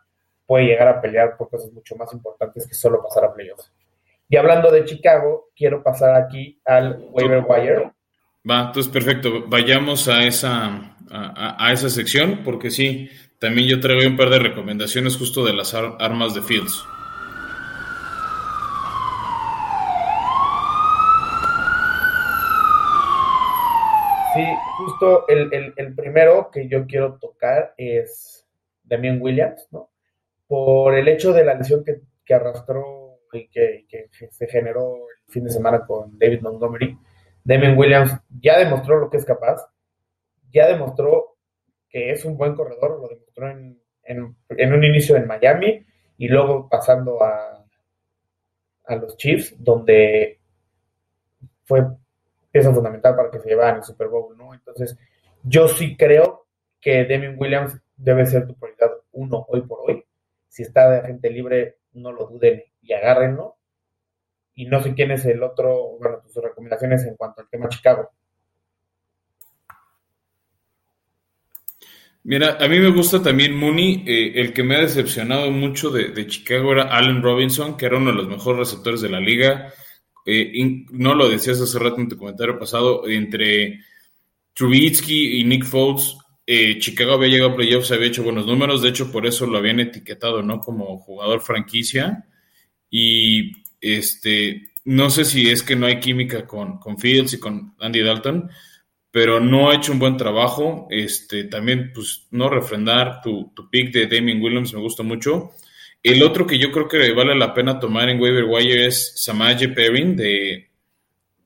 puede 0.47 0.65
llegar 0.65 0.87
a 0.87 1.01
pelear 1.01 1.37
por 1.37 1.49
cosas 1.49 1.71
mucho 1.71 1.95
más 1.95 2.11
importantes 2.13 2.65
que 2.65 2.73
solo 2.73 3.03
pasar 3.03 3.25
a 3.25 3.33
playoffs. 3.33 3.71
Y 4.29 4.37
hablando 4.37 4.71
de 4.71 4.85
Chicago, 4.85 5.49
quiero 5.55 5.83
pasar 5.83 6.15
aquí 6.15 6.59
al 6.65 7.07
waiver 7.11 7.45
wire. 7.47 7.91
Va, 8.49 8.67
entonces 8.67 8.91
perfecto. 8.91 9.45
Vayamos 9.47 10.07
a 10.07 10.23
esa, 10.25 10.95
a 11.09 11.71
esa 11.73 11.89
sección, 11.89 12.41
porque 12.43 12.71
sí, 12.71 13.09
también 13.39 13.67
yo 13.67 13.79
traigo 13.79 14.09
un 14.09 14.17
par 14.17 14.29
de 14.29 14.39
recomendaciones 14.39 15.15
justo 15.15 15.45
de 15.45 15.53
las 15.53 15.73
armas 15.73 16.33
de 16.33 16.41
Fields. 16.41 16.83
Sí, 24.33 24.43
justo 24.77 25.27
el, 25.27 25.95
primero 25.95 26.49
que 26.51 26.67
yo 26.67 26.85
quiero 26.85 27.17
tocar 27.19 27.73
es 27.77 28.45
Damien 28.83 29.19
Williams, 29.21 29.67
¿no? 29.71 29.91
Por 30.47 30.95
el 30.95 31.07
hecho 31.07 31.33
de 31.33 31.43
la 31.43 31.55
lesión 31.55 31.83
que, 31.83 32.33
arrastró 32.33 33.19
y 33.33 33.47
que, 33.49 33.85
que, 33.87 34.09
se 34.31 34.47
generó 34.47 34.95
el 34.95 35.31
fin 35.31 35.43
de 35.43 35.49
semana 35.49 35.85
con 35.85 36.17
David 36.17 36.41
Montgomery, 36.41 36.97
Damien 37.47 37.77
Williams 37.77 38.11
ya 38.41 38.59
demostró 38.59 38.99
lo 38.99 39.09
que 39.09 39.15
es 39.15 39.23
capaz, 39.23 39.65
ya 40.51 40.67
demostró 40.67 41.37
que 41.87 42.11
es 42.11 42.25
un 42.25 42.35
buen 42.35 42.53
corredor, 42.53 42.99
lo 42.99 43.07
demostró 43.07 43.49
en, 43.49 44.73
un 44.73 44.83
inicio 44.83 45.15
en 45.15 45.27
Miami 45.27 45.85
y 46.17 46.27
luego 46.27 46.67
pasando 46.67 47.23
a, 47.23 47.65
a 48.85 48.95
los 48.97 49.15
Chiefs, 49.15 49.55
donde 49.57 50.41
fue 51.63 51.85
pieza 52.51 52.73
fundamental 52.73 53.15
para 53.15 53.31
que 53.31 53.39
se 53.39 53.47
llevaran 53.47 53.77
el 53.77 53.83
Super 53.83 54.09
Bowl, 54.09 54.37
¿no? 54.37 54.53
Entonces, 54.53 54.97
yo 55.41 55.69
sí 55.69 55.95
creo 55.95 56.47
que 56.81 57.05
Demian 57.05 57.37
Williams 57.39 57.79
debe 57.95 58.25
ser 58.25 58.45
tu 58.45 58.55
prioridad 58.55 58.91
uno 59.13 59.45
hoy 59.47 59.61
por 59.61 59.89
hoy. 59.89 60.03
Si 60.49 60.63
está 60.63 60.89
de 60.89 61.07
gente 61.07 61.29
libre, 61.29 61.77
no 61.93 62.11
lo 62.11 62.25
duden 62.25 62.61
y 62.81 62.91
agárrenlo. 62.91 63.56
Y 64.57 64.65
no 64.65 64.81
sé 64.83 64.93
quién 64.93 65.11
es 65.11 65.23
el 65.23 65.41
otro, 65.43 65.97
bueno, 65.99 66.17
tus 66.21 66.43
recomendaciones 66.43 67.05
en 67.05 67.15
cuanto 67.15 67.41
al 67.41 67.47
tema 67.47 67.69
Chicago. 67.69 68.09
Mira, 72.23 72.57
a 72.59 72.67
mí 72.67 72.79
me 72.79 72.89
gusta 72.89 73.21
también 73.21 73.55
Mooney. 73.55 74.03
Eh, 74.05 74.33
el 74.35 74.51
que 74.51 74.63
me 74.63 74.75
ha 74.75 74.81
decepcionado 74.81 75.49
mucho 75.51 75.91
de, 75.91 76.27
Chicago 76.27 76.73
era 76.73 76.83
Allen 76.97 77.21
Robinson, 77.21 77.77
que 77.77 77.85
era 77.85 77.97
uno 77.97 78.11
de 78.11 78.17
los 78.17 78.27
mejores 78.27 78.59
receptores 78.59 78.99
de 78.99 79.09
la 79.09 79.21
liga. 79.21 79.71
Eh, 80.25 80.51
no 80.91 81.13
lo 81.13 81.29
decías 81.29 81.61
hace 81.61 81.79
rato 81.79 82.01
en 82.01 82.09
tu 82.09 82.17
comentario 82.17 82.59
pasado, 82.59 83.07
entre 83.07 83.79
Trubitsky 84.53 85.39
y 85.39 85.43
Nick 85.45 85.63
Foles, 85.63 86.17
eh, 86.47 86.79
Chicago 86.79 87.13
había 87.13 87.27
llegado 87.27 87.51
a 87.51 87.55
playoffs, 87.55 87.91
había 87.91 88.07
hecho 88.07 88.23
buenos 88.23 88.47
números, 88.47 88.81
de 88.81 88.89
hecho 88.89 89.11
por 89.11 89.27
eso 89.27 89.45
lo 89.45 89.59
habían 89.59 89.79
etiquetado, 89.81 90.41
¿no? 90.41 90.59
Como 90.61 90.97
jugador 90.97 91.41
franquicia. 91.41 92.25
Y 92.89 93.51
este, 93.81 94.69
no 94.85 95.09
sé 95.09 95.25
si 95.25 95.49
es 95.49 95.63
que 95.63 95.75
no 95.75 95.85
hay 95.85 95.99
química 95.99 96.45
con, 96.45 96.79
con 96.79 96.97
Fields 96.97 97.33
y 97.33 97.39
con 97.39 97.75
Andy 97.79 98.01
Dalton, 98.01 98.49
pero 99.11 99.39
no 99.39 99.69
ha 99.69 99.75
hecho 99.75 99.91
un 99.91 99.99
buen 99.99 100.17
trabajo. 100.17 100.87
Este, 100.89 101.45
también, 101.45 101.91
pues, 101.93 102.27
no 102.31 102.49
refrendar 102.49 103.21
tu, 103.21 103.51
tu 103.55 103.69
pick 103.69 103.91
de 103.91 104.07
Damien 104.07 104.41
Williams 104.41 104.73
me 104.73 104.79
gusta 104.79 105.03
mucho. 105.03 105.51
El 106.03 106.23
otro 106.23 106.45
que 106.45 106.57
yo 106.57 106.71
creo 106.71 106.87
que 106.87 107.11
vale 107.13 107.35
la 107.35 107.53
pena 107.53 107.79
tomar 107.79 108.09
en 108.09 108.21
waiver 108.21 108.45
wire 108.45 108.85
es 108.85 109.13
Samaje 109.15 109.69
Perrin 109.69 110.15
de, 110.15 110.69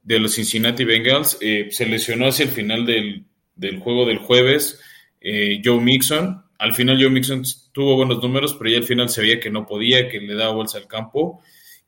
de 0.03 0.19
los 0.19 0.35
Cincinnati 0.35 0.83
Bengals. 0.83 1.37
Eh, 1.41 1.69
se 1.71 1.85
lesionó 1.85 2.27
hacia 2.27 2.45
el 2.45 2.51
final 2.51 2.85
del, 2.85 3.25
del 3.55 3.79
juego 3.79 4.05
del 4.05 4.17
jueves 4.17 4.79
eh, 5.21 5.61
Joe 5.63 5.79
Mixon. 5.79 6.43
Al 6.57 6.73
final 6.73 7.01
Joe 7.01 7.09
Mixon 7.09 7.43
tuvo 7.71 7.95
buenos 7.95 8.21
números, 8.21 8.53
pero 8.55 8.69
ya 8.69 8.77
al 8.77 8.83
final 8.83 9.09
se 9.09 9.21
veía 9.21 9.39
que 9.39 9.49
no 9.49 9.65
podía, 9.65 10.09
que 10.09 10.19
le 10.19 10.35
daba 10.35 10.53
bolsa 10.53 10.77
al 10.77 10.87
campo. 10.87 11.41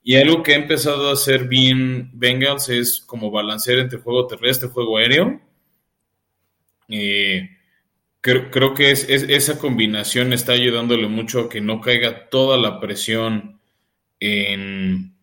Y 0.03 0.17
algo 0.17 0.43
que 0.43 0.53
ha 0.53 0.57
empezado 0.57 1.09
a 1.09 1.13
hacer 1.13 1.47
bien 1.47 2.11
Bengals 2.13 2.67
es 2.69 2.99
como 2.99 3.31
balancear 3.31 3.79
entre 3.79 3.99
juego 3.99 4.27
terrestre 4.27 4.67
y 4.67 4.71
juego 4.71 4.97
aéreo. 4.97 5.41
Eh, 6.89 7.49
creo, 8.19 8.73
que 8.73 8.91
es, 8.91 9.07
esa 9.09 9.57
combinación 9.57 10.33
está 10.33 10.53
ayudándole 10.53 11.07
mucho 11.07 11.41
a 11.41 11.49
que 11.49 11.61
no 11.61 11.79
caiga 11.79 12.29
toda 12.29 12.57
la 12.57 12.81
presión 12.81 13.61
en, 14.19 15.15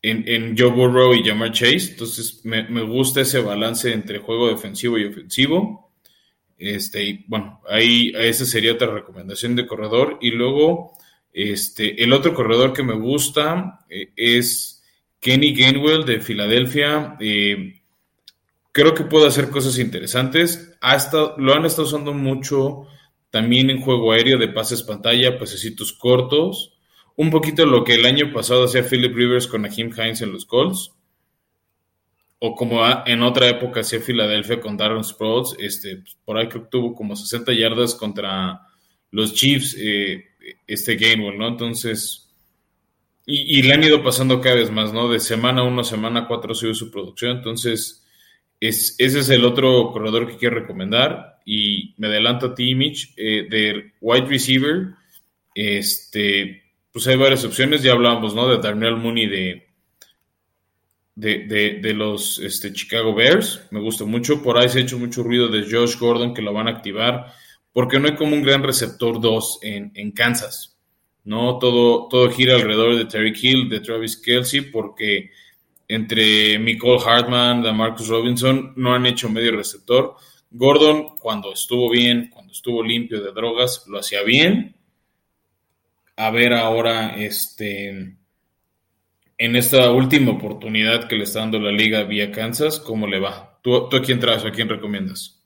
en, 0.00 0.24
en 0.26 0.56
Joe 0.56 0.70
Burrow 0.70 1.14
y 1.14 1.24
Jamar 1.24 1.52
Chase. 1.52 1.92
Entonces, 1.92 2.44
me, 2.44 2.62
me, 2.64 2.82
gusta 2.82 3.20
ese 3.20 3.40
balance 3.40 3.92
entre 3.92 4.18
juego 4.18 4.48
defensivo 4.48 4.98
y 4.98 5.04
ofensivo. 5.04 5.92
Este, 6.58 7.02
y 7.04 7.24
bueno, 7.26 7.60
ahí 7.68 8.12
esa 8.14 8.44
sería 8.44 8.72
otra 8.72 8.88
recomendación 8.88 9.56
de 9.56 9.66
corredor. 9.66 10.18
Y 10.20 10.30
luego, 10.30 10.92
este, 11.32 12.02
el 12.02 12.12
otro 12.12 12.34
corredor 12.34 12.72
que 12.72 12.82
me 12.82 12.94
gusta 12.94 13.80
eh, 13.88 14.12
es 14.16 14.82
Kenny 15.20 15.54
Gainwell 15.54 16.04
de 16.04 16.20
Filadelfia. 16.20 17.16
Eh, 17.20 17.80
creo 18.70 18.94
que 18.94 19.04
puede 19.04 19.28
hacer 19.28 19.48
cosas 19.50 19.78
interesantes. 19.78 20.76
Lo 21.38 21.54
han 21.54 21.64
estado 21.64 21.88
usando 21.88 22.12
mucho 22.12 22.86
también 23.30 23.70
en 23.70 23.80
juego 23.80 24.12
aéreo 24.12 24.36
de 24.36 24.48
pases 24.48 24.82
pantalla, 24.82 25.38
pasecitos 25.38 25.92
cortos. 25.92 26.74
Un 27.16 27.30
poquito 27.30 27.64
lo 27.64 27.84
que 27.84 27.94
el 27.94 28.04
año 28.04 28.32
pasado 28.32 28.64
hacía 28.64 28.84
Philip 28.84 29.14
Rivers 29.14 29.46
con 29.46 29.64
Ahim 29.64 29.90
Hines 29.96 30.20
en 30.20 30.32
los 30.32 30.44
Colts. 30.44 30.92
O 32.40 32.56
como 32.56 32.82
en 33.06 33.22
otra 33.22 33.48
época 33.48 33.80
hacía 33.80 34.00
Filadelfia 34.00 34.60
con 34.60 34.76
Darren 34.76 35.04
Sproles. 35.04 35.54
Este, 35.58 36.02
por 36.24 36.36
ahí 36.36 36.48
que 36.48 36.58
tuvo 36.70 36.94
como 36.94 37.16
60 37.16 37.52
yardas 37.52 37.94
contra 37.94 38.60
los 39.12 39.34
Chiefs 39.34 39.76
eh, 39.78 40.24
este 40.66 40.96
Gainwell, 40.96 41.38
¿no? 41.38 41.48
Entonces, 41.48 42.22
y, 43.24 43.62
le 43.62 43.72
han 43.72 43.84
ido 43.84 44.02
pasando 44.02 44.40
cada 44.40 44.56
vez 44.56 44.70
más, 44.70 44.92
¿no? 44.92 45.08
De 45.08 45.20
semana 45.20 45.62
1 45.62 45.84
semana 45.84 46.26
4 46.26 46.54
sube 46.54 46.74
su 46.74 46.90
producción. 46.90 47.36
Entonces, 47.36 48.04
es, 48.58 48.96
ese 48.98 49.20
es 49.20 49.28
el 49.30 49.44
otro 49.44 49.90
corredor 49.92 50.26
que 50.26 50.36
quiero 50.36 50.56
recomendar. 50.56 51.40
Y 51.44 51.94
me 51.98 52.08
adelanto 52.08 52.46
a 52.46 52.54
ti, 52.54 52.74
Mitch, 52.74 53.14
eh, 53.16 53.46
de 53.48 53.92
wide 54.00 54.26
receiver. 54.26 54.94
Este, 55.54 56.62
pues 56.92 57.06
hay 57.06 57.16
varias 57.16 57.44
opciones. 57.44 57.82
Ya 57.82 57.92
hablábamos, 57.92 58.34
¿no? 58.34 58.48
De 58.48 58.58
Darnell 58.58 58.96
Mooney 58.96 59.26
de, 59.26 59.68
de, 61.14 61.78
de, 61.80 61.94
los 61.94 62.40
este, 62.40 62.72
Chicago 62.72 63.14
Bears. 63.14 63.68
Me 63.70 63.80
gusta 63.80 64.04
mucho. 64.04 64.42
Por 64.42 64.58
ahí 64.58 64.68
se 64.68 64.80
ha 64.80 64.82
hecho 64.82 64.98
mucho 64.98 65.22
ruido 65.22 65.46
de 65.46 65.62
Josh 65.70 65.96
Gordon 65.96 66.34
que 66.34 66.42
lo 66.42 66.52
van 66.52 66.66
a 66.66 66.72
activar. 66.72 67.32
Porque 67.72 67.98
no 67.98 68.08
hay 68.08 68.14
como 68.14 68.34
un 68.34 68.42
gran 68.42 68.62
receptor 68.62 69.20
2 69.20 69.58
en, 69.62 69.92
en 69.94 70.12
Kansas. 70.12 70.72
¿no? 71.24 71.58
Todo, 71.58 72.08
todo 72.08 72.30
gira 72.30 72.56
alrededor 72.56 72.96
de 72.96 73.04
Terry 73.04 73.32
Hill, 73.40 73.68
de 73.68 73.80
Travis 73.80 74.16
Kelsey, 74.16 74.62
porque 74.62 75.30
entre 75.88 76.58
Nicole 76.58 77.02
Hartman, 77.04 77.62
de 77.62 77.72
Marcus 77.72 78.08
Robinson, 78.08 78.72
no 78.76 78.94
han 78.94 79.06
hecho 79.06 79.28
medio 79.28 79.52
receptor. 79.52 80.16
Gordon, 80.50 81.16
cuando 81.18 81.52
estuvo 81.52 81.90
bien, 81.90 82.30
cuando 82.32 82.52
estuvo 82.52 82.82
limpio 82.82 83.22
de 83.22 83.32
drogas, 83.32 83.84
lo 83.88 83.98
hacía 83.98 84.22
bien. 84.22 84.76
A 86.16 86.30
ver 86.30 86.52
ahora, 86.54 87.16
este, 87.16 88.16
en 89.38 89.56
esta 89.56 89.90
última 89.90 90.32
oportunidad 90.32 91.08
que 91.08 91.16
le 91.16 91.24
está 91.24 91.40
dando 91.40 91.58
la 91.58 91.72
liga 91.72 92.04
vía 92.04 92.30
Kansas, 92.30 92.80
¿cómo 92.80 93.06
le 93.06 93.18
va? 93.18 93.58
¿Tú, 93.62 93.88
tú 93.88 93.96
a 93.96 94.02
quién 94.02 94.20
traes, 94.20 94.44
a 94.44 94.50
quién 94.50 94.68
recomiendas? 94.68 95.41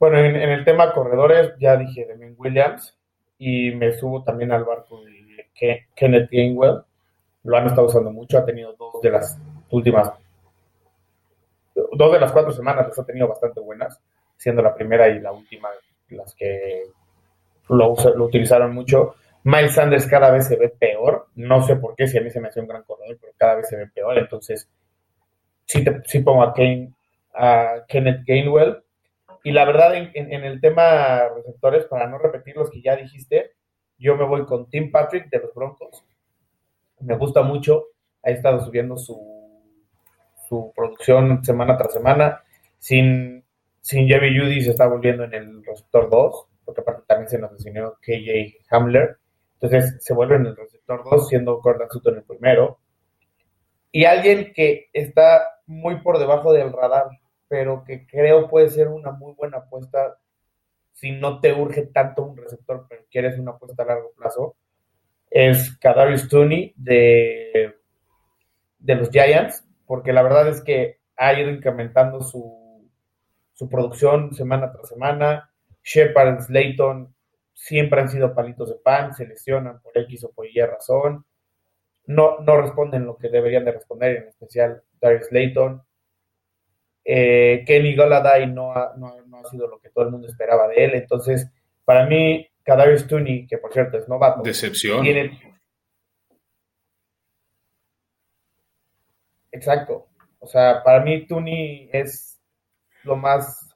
Bueno, 0.00 0.16
en, 0.16 0.34
en 0.34 0.48
el 0.48 0.64
tema 0.64 0.94
corredores, 0.94 1.52
ya 1.58 1.76
dije 1.76 2.06
de 2.06 2.34
Williams 2.38 2.98
y 3.38 3.70
me 3.72 3.92
subo 3.92 4.24
también 4.24 4.50
al 4.50 4.64
barco 4.64 5.02
de 5.04 5.86
Kenneth 5.94 6.30
Gainwell. 6.30 6.82
Lo 7.44 7.56
han 7.58 7.66
estado 7.66 7.86
usando 7.86 8.10
mucho, 8.10 8.38
ha 8.38 8.46
tenido 8.46 8.74
dos 8.78 9.02
de 9.02 9.10
las 9.10 9.38
últimas, 9.68 10.10
dos 11.74 12.12
de 12.12 12.18
las 12.18 12.32
cuatro 12.32 12.50
semanas 12.50 12.88
las 12.88 12.98
ha 12.98 13.04
tenido 13.04 13.28
bastante 13.28 13.60
buenas, 13.60 14.00
siendo 14.38 14.62
la 14.62 14.74
primera 14.74 15.06
y 15.08 15.20
la 15.20 15.32
última 15.32 15.68
las 16.08 16.34
que 16.34 16.84
lo, 17.68 17.94
lo 18.16 18.24
utilizaron 18.24 18.74
mucho. 18.74 19.16
Miles 19.44 19.74
Sanders 19.74 20.06
cada 20.06 20.30
vez 20.30 20.46
se 20.46 20.56
ve 20.56 20.70
peor, 20.70 21.28
no 21.34 21.62
sé 21.62 21.76
por 21.76 21.94
qué, 21.94 22.06
si 22.06 22.16
a 22.16 22.22
mí 22.22 22.30
se 22.30 22.40
me 22.40 22.48
hace 22.48 22.60
un 22.60 22.68
gran 22.68 22.84
corredor, 22.84 23.18
pero 23.20 23.34
cada 23.36 23.56
vez 23.56 23.68
se 23.68 23.76
ve 23.76 23.86
peor, 23.86 24.16
entonces 24.16 24.66
sí, 25.66 25.84
te, 25.84 26.00
sí 26.06 26.20
pongo 26.20 26.42
a, 26.42 26.54
Kane, 26.54 26.90
a 27.34 27.84
Kenneth 27.86 28.24
Gainwell 28.26 28.82
y 29.42 29.52
la 29.52 29.64
verdad, 29.64 29.94
en, 29.94 30.44
el 30.44 30.60
tema 30.60 31.28
receptores, 31.34 31.86
para 31.86 32.06
no 32.06 32.18
repetir 32.18 32.56
los 32.56 32.70
que 32.70 32.82
ya 32.82 32.96
dijiste, 32.96 33.52
yo 33.98 34.16
me 34.16 34.24
voy 34.24 34.44
con 34.44 34.68
Tim 34.68 34.90
Patrick 34.90 35.30
de 35.30 35.38
los 35.38 35.54
Broncos. 35.54 36.04
Me 37.00 37.16
gusta 37.16 37.42
mucho. 37.42 37.86
Ha 38.22 38.30
estado 38.30 38.60
subiendo 38.64 38.98
su, 38.98 39.18
su 40.48 40.72
producción 40.76 41.42
semana 41.42 41.76
tras 41.78 41.94
semana. 41.94 42.42
Sin, 42.78 43.44
sin 43.80 44.08
Jerry 44.08 44.38
Judy 44.38 44.60
se 44.60 44.70
está 44.70 44.86
volviendo 44.86 45.24
en 45.24 45.32
el 45.32 45.64
receptor 45.64 46.10
2, 46.10 46.46
porque 46.64 46.82
aparte 46.82 47.02
también 47.06 47.28
se 47.28 47.38
nos 47.38 47.52
enseñó 47.52 47.94
KJ 48.02 48.66
Hamler. 48.70 49.16
Entonces 49.54 50.02
se 50.04 50.14
vuelve 50.14 50.36
en 50.36 50.46
el 50.46 50.56
receptor 50.56 51.02
2, 51.02 51.28
siendo 51.28 51.60
Gordon 51.60 51.90
Sutton 51.90 52.16
el 52.16 52.24
primero. 52.24 52.78
Y 53.92 54.04
alguien 54.04 54.52
que 54.54 54.88
está 54.92 55.42
muy 55.66 56.00
por 56.02 56.18
debajo 56.18 56.52
del 56.52 56.72
radar 56.72 57.08
pero 57.50 57.82
que 57.82 58.06
creo 58.06 58.48
puede 58.48 58.70
ser 58.70 58.86
una 58.86 59.10
muy 59.10 59.34
buena 59.34 59.58
apuesta 59.58 60.20
si 60.92 61.10
no 61.10 61.40
te 61.40 61.52
urge 61.52 61.86
tanto 61.86 62.22
un 62.22 62.36
receptor, 62.36 62.86
pero 62.88 63.02
quieres 63.10 63.40
una 63.40 63.50
apuesta 63.50 63.82
a 63.82 63.86
largo 63.86 64.12
plazo, 64.16 64.54
es 65.28 65.76
Kadarius 65.78 66.28
Tooney 66.28 66.74
de, 66.76 67.74
de 68.78 68.94
los 68.94 69.10
Giants, 69.10 69.66
porque 69.84 70.12
la 70.12 70.22
verdad 70.22 70.48
es 70.48 70.62
que 70.62 71.00
ha 71.16 71.32
ido 71.32 71.50
incrementando 71.50 72.20
su, 72.20 72.88
su 73.52 73.68
producción 73.68 74.32
semana 74.32 74.70
tras 74.70 74.88
semana. 74.88 75.50
Shepard, 75.82 76.42
Slayton 76.42 77.12
siempre 77.52 78.00
han 78.00 78.10
sido 78.10 78.32
palitos 78.32 78.68
de 78.68 78.76
pan, 78.76 79.12
se 79.12 79.26
lesionan 79.26 79.80
por 79.82 79.98
X 79.98 80.22
o 80.22 80.30
por 80.30 80.46
Y 80.46 80.60
razón. 80.60 81.24
No, 82.06 82.38
no 82.38 82.60
responden 82.60 83.06
lo 83.06 83.16
que 83.16 83.28
deberían 83.28 83.64
de 83.64 83.72
responder, 83.72 84.16
en 84.18 84.28
especial 84.28 84.84
Darius 85.00 85.26
Slayton. 85.26 85.82
Eh, 87.04 87.64
Kenny 87.66 87.96
Goladay 87.96 88.46
no 88.46 88.72
ha, 88.72 88.94
no, 88.96 89.14
no 89.26 89.38
ha, 89.38 89.44
sido 89.44 89.66
lo 89.66 89.80
que 89.80 89.90
todo 89.90 90.04
el 90.04 90.10
mundo 90.10 90.28
esperaba 90.28 90.68
de 90.68 90.84
él. 90.84 90.94
Entonces, 90.94 91.50
para 91.84 92.06
mí, 92.06 92.46
Kadarius 92.62 93.06
Tooney, 93.06 93.46
que 93.46 93.58
por 93.58 93.72
cierto 93.72 93.98
es 93.98 94.08
novato. 94.08 94.42
Decepción. 94.42 95.02
Tiene... 95.02 95.38
Exacto. 99.52 100.08
O 100.38 100.46
sea, 100.46 100.82
para 100.82 101.00
mí 101.00 101.26
Tooney 101.26 101.90
es 101.92 102.40
lo 103.04 103.16
más... 103.16 103.66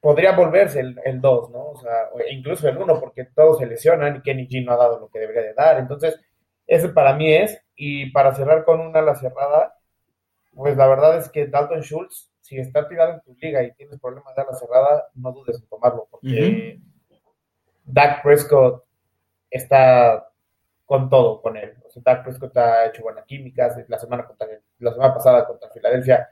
Podría 0.00 0.36
volverse 0.36 0.80
el 0.80 1.20
2, 1.20 1.50
¿no? 1.50 1.70
O 1.70 1.76
sea, 1.80 2.10
incluso 2.30 2.68
el 2.68 2.76
1, 2.76 3.00
porque 3.00 3.24
todos 3.34 3.58
se 3.58 3.66
lesionan 3.66 4.16
y 4.16 4.22
Kenny 4.22 4.46
G 4.46 4.64
no 4.64 4.72
ha 4.72 4.76
dado 4.76 5.00
lo 5.00 5.08
que 5.08 5.18
debería 5.18 5.42
de 5.42 5.54
dar. 5.54 5.78
Entonces, 5.78 6.20
ese 6.66 6.90
para 6.90 7.14
mí 7.14 7.32
es. 7.32 7.60
Y 7.74 8.10
para 8.10 8.34
cerrar 8.34 8.64
con 8.64 8.80
una 8.80 9.00
ala 9.00 9.16
cerrada, 9.16 9.75
pues 10.56 10.76
la 10.76 10.88
verdad 10.88 11.18
es 11.18 11.28
que 11.28 11.46
Dalton 11.46 11.82
Schultz, 11.82 12.30
si 12.40 12.58
está 12.58 12.88
tirado 12.88 13.12
en 13.12 13.20
tu 13.20 13.34
liga 13.34 13.62
y 13.62 13.72
tienes 13.74 14.00
problemas 14.00 14.34
de 14.34 14.42
ala 14.42 14.54
cerrada, 14.54 15.08
no 15.14 15.32
dudes 15.32 15.60
en 15.60 15.68
tomarlo, 15.68 16.08
porque 16.10 16.26
uh 16.26 16.30
-huh. 16.30 16.86
Dak 17.84 18.22
Prescott 18.22 18.84
está 19.50 20.28
con 20.84 21.08
todo 21.08 21.40
con 21.42 21.56
él. 21.56 21.74
O 21.86 21.90
sea, 21.90 22.02
Dak 22.04 22.24
Prescott 22.24 22.56
ha 22.56 22.86
hecho 22.86 23.02
buena 23.02 23.24
química. 23.24 23.74
La 23.88 23.98
semana, 23.98 24.26
contra, 24.26 24.46
la 24.78 24.92
semana 24.92 25.14
pasada 25.14 25.46
contra 25.46 25.70
Filadelfia 25.70 26.30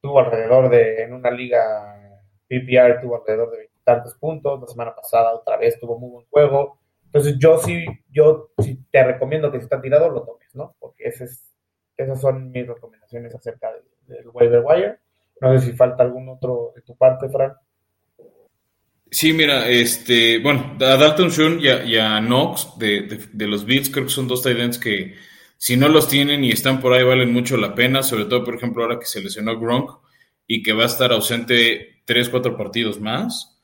tuvo 0.00 0.20
alrededor 0.20 0.70
de, 0.70 1.02
en 1.02 1.12
una 1.12 1.30
liga 1.30 2.20
PPR, 2.48 3.00
tuvo 3.00 3.16
alrededor 3.16 3.50
de 3.50 3.70
tantos 3.84 4.14
puntos. 4.14 4.60
La 4.60 4.68
semana 4.68 4.94
pasada 4.94 5.34
otra 5.34 5.56
vez 5.56 5.78
tuvo 5.78 5.98
muy 5.98 6.10
buen 6.10 6.26
juego. 6.30 6.78
Entonces 7.06 7.36
yo 7.38 7.58
sí, 7.58 7.84
yo 8.10 8.50
sí 8.58 8.78
te 8.90 9.02
recomiendo 9.02 9.50
que 9.50 9.58
si 9.58 9.64
está 9.64 9.80
tirado 9.80 10.08
lo 10.08 10.22
tomes, 10.22 10.54
¿no? 10.54 10.76
Porque 10.78 11.08
ese 11.08 11.24
es 11.24 11.49
esas 12.02 12.20
son 12.20 12.50
mis 12.50 12.66
recomendaciones 12.66 13.34
acerca 13.34 13.70
del, 13.72 13.82
del 14.06 14.62
wire. 14.64 14.98
No 15.40 15.58
sé 15.58 15.66
si 15.66 15.72
falta 15.72 16.02
algún 16.02 16.28
otro 16.28 16.72
de 16.74 16.82
tu 16.82 16.96
parte, 16.96 17.28
Fran. 17.28 17.54
Sí, 19.10 19.32
mira, 19.32 19.68
este, 19.68 20.38
bueno, 20.38 20.76
a 20.78 20.96
Dalton 20.96 21.30
Shun 21.30 21.60
y 21.60 21.96
a, 21.96 22.20
Knox 22.20 22.78
de, 22.78 23.02
de, 23.02 23.20
de, 23.32 23.46
los 23.48 23.64
Bills 23.64 23.90
creo 23.90 24.04
que 24.04 24.10
son 24.10 24.28
dos 24.28 24.42
tight 24.42 24.76
que 24.76 25.16
si 25.56 25.76
no 25.76 25.88
los 25.88 26.08
tienen 26.08 26.44
y 26.44 26.50
están 26.52 26.80
por 26.80 26.92
ahí 26.92 27.02
valen 27.02 27.32
mucho 27.32 27.56
la 27.56 27.74
pena, 27.74 28.02
sobre 28.04 28.26
todo, 28.26 28.44
por 28.44 28.54
ejemplo, 28.54 28.82
ahora 28.82 29.00
que 29.00 29.06
se 29.06 29.20
lesionó 29.20 29.58
Gronk 29.58 29.90
y 30.46 30.62
que 30.62 30.72
va 30.72 30.84
a 30.84 30.86
estar 30.86 31.12
ausente 31.12 32.02
tres, 32.04 32.28
cuatro 32.28 32.56
partidos 32.56 33.00
más. 33.00 33.60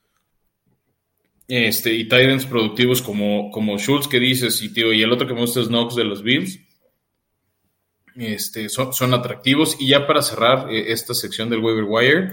Este, 1.48 1.94
y 1.94 2.04
Titans 2.04 2.44
productivos 2.46 3.00
como, 3.00 3.52
como 3.52 3.78
Schultz 3.78 4.08
que 4.08 4.18
dices, 4.18 4.60
y 4.62 4.72
tío, 4.72 4.92
y 4.92 5.02
el 5.02 5.12
otro 5.12 5.28
que 5.28 5.34
me 5.34 5.40
gusta 5.40 5.60
es 5.60 5.68
Knox 5.68 5.94
de 5.94 6.04
los 6.04 6.24
Bills 6.24 6.65
este, 8.18 8.68
son, 8.68 8.92
son, 8.92 9.14
atractivos. 9.14 9.76
Y 9.78 9.88
ya 9.88 10.06
para 10.06 10.22
cerrar 10.22 10.70
eh, 10.70 10.92
esta 10.92 11.14
sección 11.14 11.50
del 11.50 11.60
waiver 11.60 11.84
wire, 11.84 12.32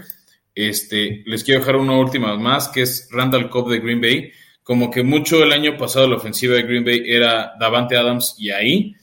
este, 0.54 1.22
les 1.26 1.44
quiero 1.44 1.60
dejar 1.60 1.76
una 1.76 1.96
última 1.96 2.36
más, 2.36 2.68
que 2.68 2.82
es 2.82 3.08
Randall 3.10 3.50
Cobb 3.50 3.70
de 3.70 3.80
Green 3.80 4.00
Bay. 4.00 4.32
Como 4.62 4.90
que 4.90 5.02
mucho 5.02 5.42
el 5.42 5.52
año 5.52 5.76
pasado 5.76 6.08
la 6.08 6.16
ofensiva 6.16 6.54
de 6.54 6.62
Green 6.62 6.84
Bay 6.84 7.02
era 7.06 7.52
Davante 7.58 7.96
Adams 7.96 8.36
y 8.38 8.50
ahí, 8.50 8.94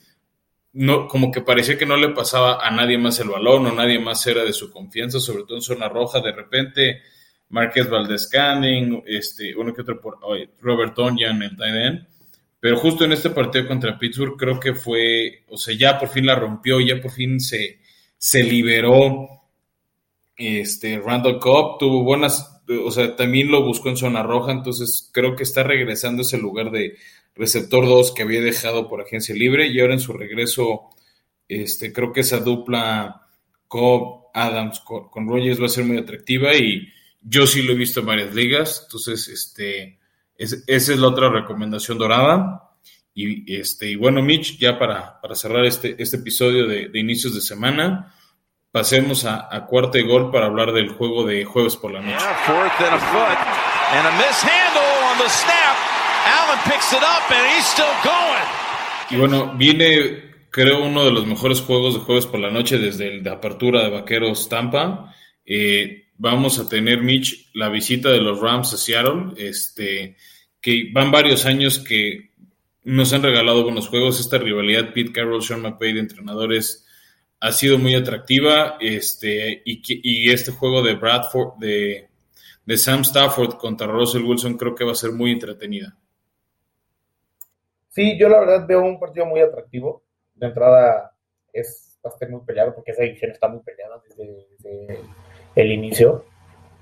no, 0.72 1.06
como 1.06 1.30
que 1.30 1.42
parecía 1.42 1.78
que 1.78 1.86
no 1.86 1.96
le 1.96 2.08
pasaba 2.08 2.66
a 2.66 2.70
nadie 2.70 2.98
más 2.98 3.20
el 3.20 3.28
balón 3.28 3.66
o 3.66 3.72
nadie 3.72 3.98
más 3.98 4.26
era 4.26 4.42
de 4.42 4.52
su 4.52 4.70
confianza, 4.70 5.20
sobre 5.20 5.44
todo 5.44 5.56
en 5.56 5.62
zona 5.62 5.88
roja. 5.88 6.20
De 6.20 6.32
repente, 6.32 7.02
Márquez 7.50 7.88
Valdez 7.88 8.28
Canning, 8.28 9.02
este, 9.06 9.54
uno 9.54 9.72
que 9.74 9.82
otro 9.82 10.00
por 10.00 10.18
oh, 10.22 10.34
Robert 10.60 10.94
Tonyan, 10.94 11.42
el 11.42 11.56
tight 11.56 11.74
end 11.74 12.06
pero 12.62 12.76
justo 12.76 13.04
en 13.04 13.10
este 13.10 13.30
partido 13.30 13.66
contra 13.66 13.98
Pittsburgh 13.98 14.36
creo 14.38 14.60
que 14.60 14.72
fue, 14.72 15.42
o 15.48 15.56
sea, 15.56 15.76
ya 15.76 15.98
por 15.98 16.10
fin 16.10 16.26
la 16.26 16.36
rompió, 16.36 16.78
ya 16.78 17.00
por 17.00 17.10
fin 17.10 17.40
se, 17.40 17.80
se 18.16 18.44
liberó. 18.44 19.26
Este, 20.36 21.00
Randall 21.00 21.40
Cobb 21.40 21.78
tuvo 21.80 22.04
buenas, 22.04 22.62
o 22.68 22.90
sea, 22.92 23.16
también 23.16 23.50
lo 23.50 23.64
buscó 23.64 23.88
en 23.88 23.96
zona 23.96 24.22
roja, 24.22 24.52
entonces 24.52 25.10
creo 25.12 25.34
que 25.34 25.42
está 25.42 25.64
regresando 25.64 26.22
ese 26.22 26.38
lugar 26.38 26.70
de 26.70 26.94
receptor 27.34 27.84
2 27.84 28.12
que 28.12 28.22
había 28.22 28.40
dejado 28.40 28.88
por 28.88 29.00
agencia 29.00 29.34
libre 29.34 29.66
y 29.66 29.80
ahora 29.80 29.94
en 29.94 30.00
su 30.00 30.12
regreso, 30.12 30.82
este, 31.48 31.92
creo 31.92 32.12
que 32.12 32.20
esa 32.20 32.38
dupla 32.38 33.26
Cobb 33.66 34.26
Adams 34.34 34.78
con, 34.78 35.08
con 35.08 35.26
Rogers 35.26 35.60
va 35.60 35.66
a 35.66 35.68
ser 35.68 35.84
muy 35.84 35.98
atractiva 35.98 36.54
y 36.54 36.86
yo 37.22 37.44
sí 37.44 37.62
lo 37.62 37.72
he 37.72 37.76
visto 37.76 37.98
en 37.98 38.06
varias 38.06 38.32
ligas, 38.32 38.82
entonces 38.84 39.26
este 39.26 39.98
esa 40.42 40.92
es 40.92 40.98
la 40.98 41.08
otra 41.08 41.28
recomendación 41.28 41.98
dorada. 41.98 42.70
Y, 43.14 43.54
este, 43.54 43.90
y 43.90 43.96
bueno, 43.96 44.22
Mitch, 44.22 44.58
ya 44.58 44.78
para, 44.78 45.20
para 45.20 45.34
cerrar 45.34 45.64
este, 45.66 45.96
este 45.98 46.16
episodio 46.16 46.66
de, 46.66 46.88
de 46.88 46.98
inicios 46.98 47.34
de 47.34 47.40
semana, 47.42 48.14
pasemos 48.70 49.24
a, 49.26 49.54
a 49.54 49.66
cuarto 49.66 49.98
y 49.98 50.02
gol 50.02 50.30
para 50.30 50.46
hablar 50.46 50.72
del 50.72 50.88
juego 50.88 51.26
de 51.26 51.44
jueves 51.44 51.76
por 51.76 51.92
la 51.92 52.00
noche. 52.00 52.24
Y 59.10 59.16
bueno, 59.16 59.52
viene, 59.56 60.46
creo, 60.50 60.82
uno 60.82 61.04
de 61.04 61.12
los 61.12 61.26
mejores 61.26 61.60
juegos 61.60 61.94
de 61.94 62.00
jueves 62.00 62.26
por 62.26 62.40
la 62.40 62.50
noche 62.50 62.78
desde 62.78 63.08
el 63.08 63.22
de 63.22 63.30
apertura 63.30 63.82
de 63.82 63.90
Vaqueros 63.90 64.48
Tampa. 64.48 65.14
Eh, 65.44 66.08
vamos 66.16 66.58
a 66.58 66.66
tener, 66.66 67.02
Mitch, 67.02 67.50
la 67.52 67.68
visita 67.68 68.08
de 68.08 68.22
los 68.22 68.40
Rams 68.40 68.72
a 68.72 68.78
Seattle. 68.78 69.34
Este, 69.36 70.16
que 70.62 70.90
van 70.92 71.10
varios 71.10 71.44
años 71.44 71.80
que 71.80 72.30
nos 72.84 73.12
han 73.12 73.22
regalado 73.22 73.64
buenos 73.64 73.88
juegos. 73.88 74.20
Esta 74.20 74.38
rivalidad 74.38 74.94
Pete 74.94 75.12
Carroll, 75.12 75.42
Sean 75.42 75.60
McVay 75.60 75.92
de 75.92 76.00
entrenadores 76.00 76.86
ha 77.40 77.50
sido 77.50 77.78
muy 77.78 77.96
atractiva. 77.96 78.76
Este, 78.80 79.60
y, 79.64 79.82
y 79.84 80.30
este 80.32 80.52
juego 80.52 80.80
de 80.82 80.94
Bradford, 80.94 81.58
de, 81.58 82.08
de, 82.64 82.76
Sam 82.78 83.00
Stafford 83.00 83.56
contra 83.56 83.88
Russell 83.88 84.22
Wilson, 84.22 84.56
creo 84.56 84.74
que 84.74 84.84
va 84.84 84.92
a 84.92 84.96
ser 84.96 85.10
muy 85.10 85.32
entretenida. 85.32 85.96
Sí, 87.88 88.16
yo 88.18 88.28
la 88.28 88.40
verdad 88.40 88.66
veo 88.66 88.82
un 88.84 89.00
partido 89.00 89.26
muy 89.26 89.40
atractivo. 89.40 90.04
De 90.36 90.46
entrada 90.46 91.12
es, 91.52 91.98
va 92.06 92.10
a 92.10 92.12
estar 92.14 92.30
muy 92.30 92.40
peleado 92.46 92.74
porque 92.74 92.92
esa 92.92 93.02
división 93.02 93.32
está 93.32 93.48
muy 93.48 93.60
peleada 93.60 94.00
desde, 94.08 95.00
el 95.56 95.72
inicio. 95.72 96.24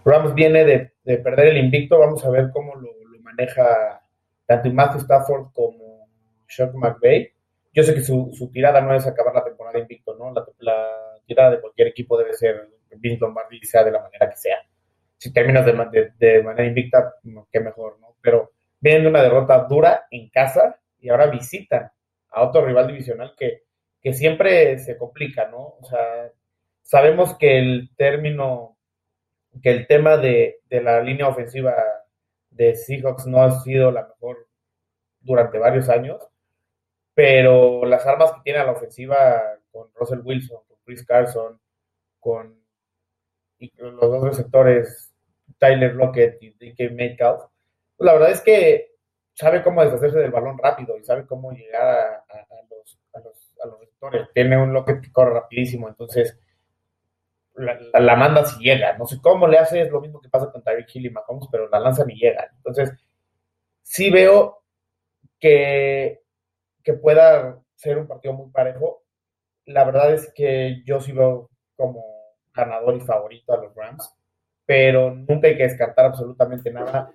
Rams 0.05 0.35
viene 0.35 0.65
de, 0.65 0.93
de, 1.03 1.17
perder 1.17 1.49
el 1.49 1.65
invicto. 1.65 1.99
Vamos 1.99 2.25
a 2.25 2.31
ver 2.31 2.51
cómo 2.53 2.75
lo 2.77 3.00
maneja 3.41 4.03
tanto 4.47 4.71
Matthew 4.71 5.01
Stafford 5.01 5.53
como 5.53 6.09
Sean 6.47 6.73
McVay. 6.75 7.33
Yo 7.73 7.83
sé 7.83 7.95
que 7.95 8.03
su, 8.03 8.31
su, 8.33 8.51
tirada 8.51 8.81
no 8.81 8.95
es 8.95 9.07
acabar 9.07 9.35
la 9.35 9.45
temporada 9.45 9.79
invicto, 9.79 10.17
¿no? 10.17 10.33
La, 10.33 10.45
la, 10.59 10.87
tirada 11.25 11.53
de 11.53 11.61
cualquier 11.61 11.89
equipo 11.89 12.19
debe 12.19 12.33
ser 12.33 12.69
Vince 12.97 13.21
Lombardi, 13.21 13.61
sea 13.63 13.85
de 13.85 13.93
la 13.93 14.03
manera 14.03 14.29
que 14.29 14.37
sea. 14.37 14.57
Si 15.17 15.33
terminas 15.33 15.65
de, 15.65 15.73
de, 15.73 16.13
de 16.19 16.43
manera 16.43 16.67
invicta, 16.67 17.15
qué 17.53 17.61
mejor, 17.61 18.01
¿no? 18.01 18.17
Pero 18.21 18.51
vienen 18.81 19.05
de 19.05 19.09
una 19.11 19.23
derrota 19.23 19.59
dura 19.69 20.07
en 20.11 20.29
casa 20.31 20.81
y 20.99 21.09
ahora 21.09 21.27
visitan 21.27 21.93
a 22.31 22.43
otro 22.43 22.65
rival 22.67 22.89
divisional 22.89 23.35
que, 23.39 23.63
que 24.03 24.13
siempre 24.13 24.79
se 24.81 24.97
complica, 24.97 25.49
¿no? 25.49 25.77
O 25.81 25.85
sea, 25.85 26.33
sabemos 26.83 27.37
que 27.37 27.59
el 27.59 27.91
término, 27.97 28.77
que 29.63 29.71
el 29.71 29.87
tema 29.87 30.17
de, 30.17 30.59
de 30.69 30.83
la 30.83 31.01
línea 31.01 31.29
ofensiva 31.29 31.77
de 32.51 32.75
Seahawks 32.75 33.27
no 33.27 33.43
ha 33.43 33.61
sido 33.61 33.91
la 33.91 34.07
mejor 34.07 34.49
durante 35.21 35.59
varios 35.59 35.89
años, 35.89 36.23
pero 37.15 37.85
las 37.85 38.07
armas 38.07 38.33
que 38.33 38.41
tiene 38.45 38.61
a 38.61 38.65
la 38.65 38.73
ofensiva 38.73 39.43
con 39.71 39.89
Russell 39.95 40.21
Wilson, 40.25 40.63
con 40.67 40.79
Chris 40.85 41.05
Carson, 41.05 41.61
con 42.19 42.61
los 43.59 44.01
dos 44.01 44.25
receptores 44.25 45.13
Tyler 45.59 45.95
Lockett 45.95 46.43
y 46.43 46.51
DK 46.51 46.93
Metcalf, 46.93 47.43
pues 47.97 48.07
la 48.07 48.15
verdad 48.15 48.31
es 48.31 48.41
que 48.41 48.95
sabe 49.35 49.63
cómo 49.63 49.85
deshacerse 49.85 50.19
del 50.19 50.31
balón 50.31 50.59
rápido 50.59 50.97
y 50.99 51.05
sabe 51.05 51.27
cómo 51.27 51.53
llegar 51.53 52.25
a, 52.29 52.45
los, 52.71 52.99
a, 53.13 53.21
los, 53.67 53.81
receptores. 53.81 54.29
Tiene 54.33 54.57
un 54.57 54.73
Lockett 54.73 55.03
que 55.03 55.13
corre 55.13 55.35
rapidísimo, 55.35 55.89
entonces 55.89 56.39
la, 57.61 57.79
la, 58.01 58.17
manda 58.17 58.45
si 58.45 58.63
llega. 58.63 58.97
No 58.97 59.07
sé 59.07 59.21
cómo 59.21 59.47
le 59.47 59.59
hace, 59.59 59.83
es 59.83 59.91
lo 59.91 60.01
mismo 60.01 60.21
que 60.21 60.29
pasa 60.29 60.51
con 60.51 60.63
Tyreek 60.63 60.95
Hill 60.95 61.07
y 61.07 61.11
Mahomes, 61.11 61.49
pero 61.51 61.69
la 61.69 61.81
lanza 61.81 62.05
ni 62.05 62.15
llega. 62.15 62.51
Entonces, 62.57 62.93
sí 63.83 64.11
veo 64.11 64.63
que, 65.39 66.23
que 66.83 66.95
pueda 66.95 67.61
ser 67.75 67.99
un 67.99 68.07
partido 68.07 68.35
muy 68.35 68.51
parejo. 68.51 69.03
La 69.67 69.85
verdad 69.85 70.13
es 70.13 70.33
que 70.35 70.83
yo 70.85 71.01
sí 71.01 71.13
veo 71.13 71.51
como 71.77 72.05
ganador 72.55 72.97
y 72.97 73.01
favorito 73.01 73.53
a 73.53 73.59
los 73.59 73.75
Rams, 73.75 74.15
pero 74.67 75.15
nunca 75.15 75.49
hay 75.49 75.57
que 75.57 75.65
descartar 75.65 76.07
absolutamente 76.07 76.71
nada, 76.71 77.13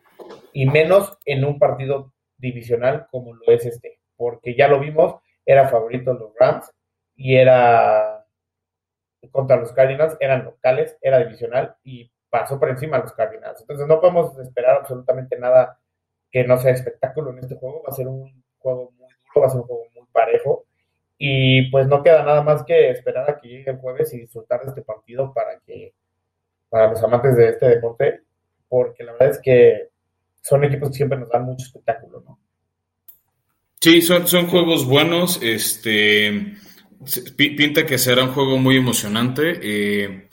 y 0.53 0.65
menos 0.65 1.17
en 1.25 1.45
un 1.45 1.59
partido 1.59 2.13
divisional 2.37 3.07
como 3.11 3.33
lo 3.33 3.45
es 3.47 3.65
este, 3.65 3.99
porque 4.15 4.55
ya 4.55 4.67
lo 4.67 4.79
vimos, 4.79 5.15
era 5.45 5.67
favorito 5.67 6.13
los 6.13 6.31
Rams 6.39 6.71
y 7.15 7.35
era 7.35 8.14
contra 9.31 9.57
los 9.57 9.71
Cardinals 9.71 10.17
eran 10.19 10.45
locales, 10.45 10.97
era 11.01 11.19
divisional 11.19 11.75
y 11.83 12.11
pasó 12.29 12.59
por 12.59 12.69
encima 12.69 12.97
a 12.97 13.01
los 13.01 13.13
Cardinals. 13.13 13.61
Entonces 13.61 13.87
no 13.87 13.99
podemos 13.99 14.37
esperar 14.39 14.77
absolutamente 14.77 15.37
nada 15.37 15.79
que 16.31 16.43
no 16.43 16.57
sea 16.57 16.71
espectáculo 16.71 17.31
en 17.31 17.39
este 17.39 17.55
juego. 17.55 17.81
Va 17.83 17.93
a 17.93 17.95
ser 17.95 18.07
un 18.07 18.43
juego 18.57 18.91
muy 18.97 19.07
duro, 19.13 19.41
va 19.41 19.47
a 19.47 19.49
ser 19.49 19.61
un 19.61 19.67
juego 19.67 19.83
muy 19.95 20.07
parejo. 20.11 20.65
Y 21.17 21.69
pues 21.71 21.87
no 21.87 22.03
queda 22.03 22.23
nada 22.23 22.41
más 22.41 22.63
que 22.63 22.89
esperar 22.89 23.29
a 23.29 23.39
que 23.39 23.47
llegue 23.47 23.71
el 23.71 23.77
jueves 23.77 24.13
y 24.13 24.19
disfrutar 24.19 24.61
de 24.61 24.69
este 24.69 24.81
partido 24.81 25.33
para 25.33 25.59
que, 25.65 25.93
para 26.69 26.89
los 26.89 27.01
amantes 27.03 27.37
de 27.37 27.49
este 27.49 27.69
deporte, 27.69 28.21
porque 28.67 29.03
la 29.03 29.13
verdad 29.13 29.29
es 29.29 29.39
que 29.39 29.89
son 30.41 30.63
equipos 30.65 30.89
que 30.89 30.95
siempre 30.95 31.17
nos 31.17 31.29
dan 31.29 31.43
mucho 31.43 31.65
espectáculo, 31.65 32.21
¿no? 32.25 32.39
Sí, 33.79 34.01
son, 34.01 34.27
son 34.27 34.47
juegos 34.47 34.85
buenos. 34.85 35.41
Este 35.41 36.57
Pinta 37.35 37.85
que 37.85 37.97
será 37.97 38.23
un 38.23 38.31
juego 38.31 38.57
muy 38.57 38.77
emocionante. 38.77 39.59
Eh, 39.61 40.29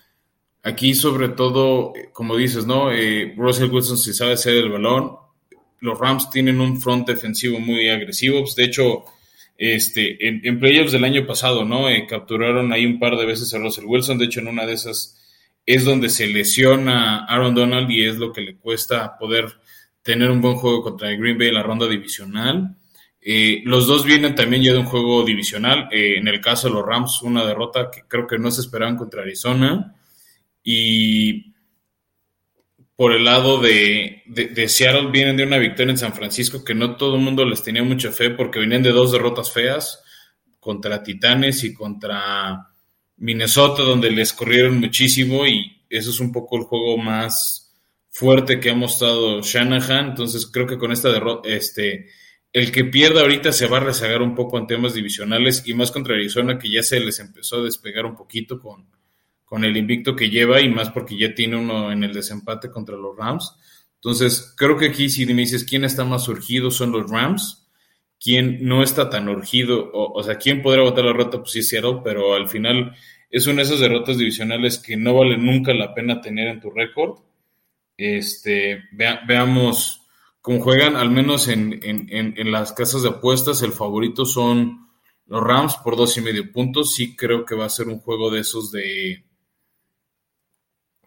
aquí, 0.62 0.94
sobre 0.94 1.28
todo, 1.30 1.92
como 2.12 2.36
dices, 2.36 2.66
¿no? 2.66 2.92
Eh, 2.92 3.34
Russell 3.36 3.70
Wilson 3.70 3.98
si 3.98 4.12
sabe 4.12 4.32
hacer 4.32 4.54
el 4.54 4.70
balón. 4.70 5.16
Los 5.80 5.98
Rams 5.98 6.30
tienen 6.30 6.60
un 6.60 6.80
front 6.80 7.08
defensivo 7.08 7.58
muy 7.58 7.88
agresivo. 7.88 8.40
Pues, 8.40 8.54
de 8.54 8.64
hecho, 8.64 9.04
este, 9.58 10.26
en, 10.26 10.58
playoffs 10.58 10.92
del 10.92 11.04
año 11.04 11.26
pasado, 11.26 11.64
¿no? 11.64 11.88
Eh, 11.88 12.06
capturaron 12.08 12.72
ahí 12.72 12.86
un 12.86 12.98
par 12.98 13.16
de 13.16 13.26
veces 13.26 13.52
a 13.54 13.58
Russell 13.58 13.84
Wilson. 13.86 14.18
De 14.18 14.26
hecho, 14.26 14.40
en 14.40 14.48
una 14.48 14.66
de 14.66 14.74
esas 14.74 15.18
es 15.66 15.84
donde 15.84 16.08
se 16.08 16.26
lesiona 16.26 17.24
Aaron 17.26 17.54
Donald 17.54 17.90
y 17.90 18.04
es 18.04 18.16
lo 18.16 18.32
que 18.32 18.40
le 18.40 18.56
cuesta 18.56 19.16
poder 19.18 19.52
tener 20.02 20.30
un 20.30 20.40
buen 20.40 20.56
juego 20.56 20.82
contra 20.82 21.10
Green 21.10 21.38
Bay 21.38 21.48
en 21.48 21.54
la 21.54 21.62
ronda 21.62 21.86
divisional. 21.88 22.76
Eh, 23.24 23.62
los 23.64 23.86
dos 23.86 24.04
vienen 24.04 24.34
también 24.34 24.64
ya 24.64 24.72
de 24.72 24.80
un 24.80 24.86
juego 24.86 25.24
divisional. 25.24 25.88
Eh, 25.92 26.16
en 26.18 26.26
el 26.26 26.40
caso 26.40 26.68
de 26.68 26.74
los 26.74 26.84
Rams, 26.84 27.22
una 27.22 27.46
derrota 27.46 27.88
que 27.90 28.02
creo 28.08 28.26
que 28.26 28.38
no 28.38 28.50
se 28.50 28.62
esperaban 28.62 28.96
contra 28.96 29.22
Arizona. 29.22 29.94
Y 30.64 31.52
por 32.96 33.12
el 33.12 33.24
lado 33.24 33.60
de, 33.60 34.22
Seattle 34.68 35.10
vienen 35.10 35.36
de 35.36 35.44
una 35.44 35.58
victoria 35.58 35.92
en 35.92 35.98
San 35.98 36.14
Francisco 36.14 36.64
que 36.64 36.74
no 36.74 36.96
todo 36.96 37.16
el 37.16 37.22
mundo 37.22 37.44
les 37.44 37.62
tenía 37.62 37.82
mucha 37.82 38.12
fe 38.12 38.30
porque 38.30 38.60
venían 38.60 38.82
de 38.82 38.92
dos 38.92 39.12
derrotas 39.12 39.50
feas 39.50 40.02
contra 40.60 41.02
Titanes 41.02 41.64
y 41.64 41.74
contra 41.74 42.68
Minnesota 43.16 43.82
donde 43.82 44.10
les 44.10 44.32
corrieron 44.32 44.78
muchísimo 44.78 45.46
y 45.46 45.82
eso 45.88 46.10
es 46.10 46.20
un 46.20 46.32
poco 46.32 46.56
el 46.56 46.64
juego 46.64 46.96
más 46.96 47.74
fuerte 48.10 48.60
que 48.60 48.70
ha 48.70 48.74
mostrado 48.74 49.40
Shanahan. 49.42 50.10
Entonces 50.10 50.46
creo 50.46 50.66
que 50.66 50.78
con 50.78 50.92
esta 50.92 51.10
derrota, 51.10 51.48
este 51.48 52.08
el 52.52 52.70
que 52.70 52.84
pierda 52.84 53.22
ahorita 53.22 53.52
se 53.52 53.66
va 53.66 53.78
a 53.78 53.84
rezagar 53.84 54.20
un 54.20 54.34
poco 54.34 54.58
en 54.58 54.66
temas 54.66 54.94
divisionales 54.94 55.62
y 55.66 55.74
más 55.74 55.90
contra 55.90 56.14
Arizona 56.14 56.58
que 56.58 56.70
ya 56.70 56.82
se 56.82 57.00
les 57.00 57.18
empezó 57.18 57.56
a 57.56 57.64
despegar 57.64 58.04
un 58.04 58.14
poquito 58.14 58.60
con, 58.60 58.86
con 59.44 59.64
el 59.64 59.76
invicto 59.76 60.14
que 60.14 60.28
lleva 60.28 60.60
y 60.60 60.68
más 60.68 60.90
porque 60.90 61.16
ya 61.16 61.34
tiene 61.34 61.56
uno 61.56 61.90
en 61.90 62.04
el 62.04 62.12
desempate 62.12 62.70
contra 62.70 62.96
los 62.96 63.16
Rams. 63.16 63.56
Entonces, 63.94 64.54
creo 64.56 64.76
que 64.76 64.86
aquí 64.86 65.08
si 65.08 65.24
me 65.26 65.42
dices 65.42 65.64
quién 65.64 65.84
está 65.84 66.04
más 66.04 66.28
urgido 66.28 66.70
son 66.70 66.92
los 66.92 67.10
Rams, 67.10 67.68
quién 68.20 68.58
no 68.66 68.82
está 68.82 69.08
tan 69.08 69.28
urgido, 69.28 69.90
o, 69.92 70.12
o 70.12 70.22
sea, 70.22 70.36
quién 70.36 70.60
podrá 70.60 70.82
votar 70.82 71.04
la 71.04 71.12
rota, 71.12 71.38
pues 71.38 71.52
sí 71.52 71.62
Seattle, 71.62 72.00
pero 72.04 72.34
al 72.34 72.48
final 72.48 72.94
es 73.30 73.46
una 73.46 73.56
de 73.56 73.62
esas 73.62 73.80
derrotas 73.80 74.18
divisionales 74.18 74.78
que 74.78 74.96
no 74.96 75.14
vale 75.14 75.38
nunca 75.38 75.72
la 75.72 75.94
pena 75.94 76.20
tener 76.20 76.48
en 76.48 76.60
tu 76.60 76.70
récord. 76.70 77.20
Este, 77.96 78.84
vea, 78.92 79.22
veamos 79.26 80.01
como 80.42 80.60
juegan, 80.60 80.96
al 80.96 81.10
menos 81.10 81.46
en, 81.46 81.78
en, 81.84 82.08
en, 82.36 82.50
las 82.50 82.72
casas 82.72 83.02
de 83.02 83.10
apuestas, 83.10 83.62
el 83.62 83.72
favorito 83.72 84.26
son 84.26 84.88
los 85.26 85.40
Rams 85.40 85.76
por 85.76 85.96
dos 85.96 86.18
y 86.18 86.20
medio 86.20 86.50
puntos. 86.52 86.94
Sí 86.94 87.14
creo 87.14 87.44
que 87.44 87.54
va 87.54 87.66
a 87.66 87.70
ser 87.70 87.86
un 87.88 88.00
juego 88.00 88.28
de 88.28 88.40
esos 88.40 88.72
de, 88.72 89.24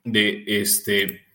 de 0.05 0.43
este 0.47 1.25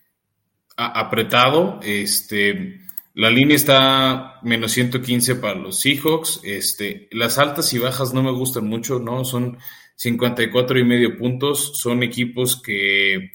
apretado. 0.77 1.79
Este, 1.83 2.81
La 3.15 3.29
línea 3.29 3.57
está 3.57 4.41
menos 4.43 4.73
115 4.73 5.35
para 5.37 5.57
los 5.57 5.79
Seahawks. 5.81 6.41
Este, 6.43 7.07
las 7.13 7.37
altas 7.37 7.71
y 7.75 7.79
bajas 7.79 8.15
no 8.15 8.23
me 8.23 8.33
gustan 8.33 8.67
mucho, 8.67 8.99
¿no? 8.99 9.27
Son 9.27 9.59
54 9.97 10.79
y 10.79 10.85
medio 10.85 11.19
puntos. 11.19 11.79
Son 11.79 12.03
equipos 12.03 12.63
que 12.63 13.33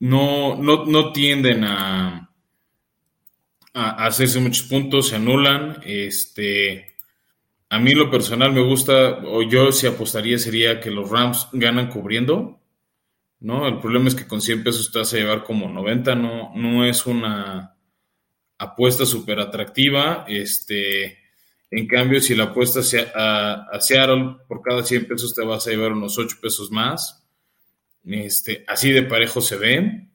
no, 0.00 0.56
no, 0.56 1.12
tienden 1.12 1.64
a, 1.64 2.27
hacerse 3.78 4.40
muchos 4.40 4.66
puntos, 4.66 5.08
se 5.08 5.16
anulan. 5.16 5.80
Este, 5.84 6.96
a 7.68 7.78
mí 7.78 7.94
lo 7.94 8.10
personal 8.10 8.52
me 8.52 8.62
gusta, 8.62 9.18
o 9.24 9.42
yo 9.42 9.72
si 9.72 9.86
apostaría 9.86 10.38
sería 10.38 10.80
que 10.80 10.90
los 10.90 11.10
Rams 11.10 11.48
ganan 11.52 11.88
cubriendo. 11.88 12.58
¿no? 13.40 13.68
El 13.68 13.78
problema 13.78 14.08
es 14.08 14.14
que 14.14 14.26
con 14.26 14.40
100 14.40 14.64
pesos 14.64 14.90
te 14.90 14.98
vas 14.98 15.12
a 15.12 15.16
llevar 15.16 15.44
como 15.44 15.68
90, 15.68 16.14
no, 16.14 16.52
no 16.54 16.84
es 16.84 17.06
una 17.06 17.76
apuesta 18.58 19.06
súper 19.06 19.40
atractiva. 19.40 20.24
Este, 20.28 21.18
en 21.70 21.86
cambio, 21.86 22.20
si 22.20 22.34
la 22.34 22.44
apuesta 22.44 22.80
a, 23.14 23.66
a, 23.70 23.80
Seattle, 23.80 24.36
por 24.48 24.62
cada 24.62 24.82
100 24.82 25.06
pesos 25.06 25.34
te 25.34 25.44
vas 25.44 25.66
a 25.66 25.70
llevar 25.70 25.92
unos 25.92 26.18
8 26.18 26.36
pesos 26.40 26.70
más. 26.70 27.24
Este, 28.04 28.64
así 28.66 28.90
de 28.90 29.02
parejo 29.02 29.40
se 29.40 29.56
ve. 29.56 30.07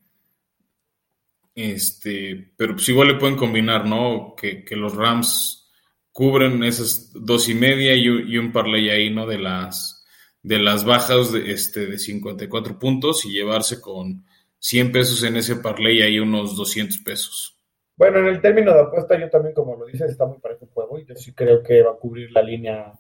Este, 1.56 2.52
pero 2.58 2.74
pues 2.74 2.90
igual 2.90 3.10
le 3.10 3.16
pueden 3.16 3.38
combinar, 3.38 3.86
¿no? 3.86 4.36
Que, 4.36 4.66
los 4.72 4.96
Rams 4.96 5.72
cubren 6.12 6.64
esas 6.64 7.12
dos 7.14 7.50
y 7.50 7.54
media 7.54 7.96
y, 7.96 8.38
un 8.38 8.52
parlay 8.52 8.90
ahí, 8.90 9.10
¿no? 9.10 9.28
De 9.28 9.38
las, 9.38 10.06
de 10.42 10.60
las 10.60 10.86
bajas 10.86 11.32
de, 11.32 11.52
este, 11.52 11.86
de 11.86 11.98
54 11.98 12.80
puntos 12.80 13.26
y 13.26 13.32
llevarse 13.32 13.80
con 13.80 14.26
100 14.60 14.92
pesos 14.92 15.24
en 15.24 15.36
ese 15.36 15.58
parlay 15.58 16.02
ahí 16.02 16.20
unos 16.20 16.56
200 16.56 16.98
pesos. 17.00 17.54
Bueno, 17.96 18.20
en 18.20 18.28
el 18.28 18.42
término 18.42 18.74
de 18.74 18.82
apuesta, 18.82 19.20
yo 19.20 19.30
también, 19.30 19.54
como 19.54 19.76
lo 19.76 19.86
dices, 19.86 20.10
está 20.10 20.26
muy 20.26 20.40
parejo 20.40 20.66
el 20.66 20.72
juego 20.72 21.00
y 21.00 21.06
yo 21.06 21.16
sí 21.16 21.34
creo 21.34 21.62
que 21.62 21.84
va 21.84 21.92
a 21.92 21.96
cubrir 21.96 22.32
la 22.32 22.42
línea, 22.42 22.92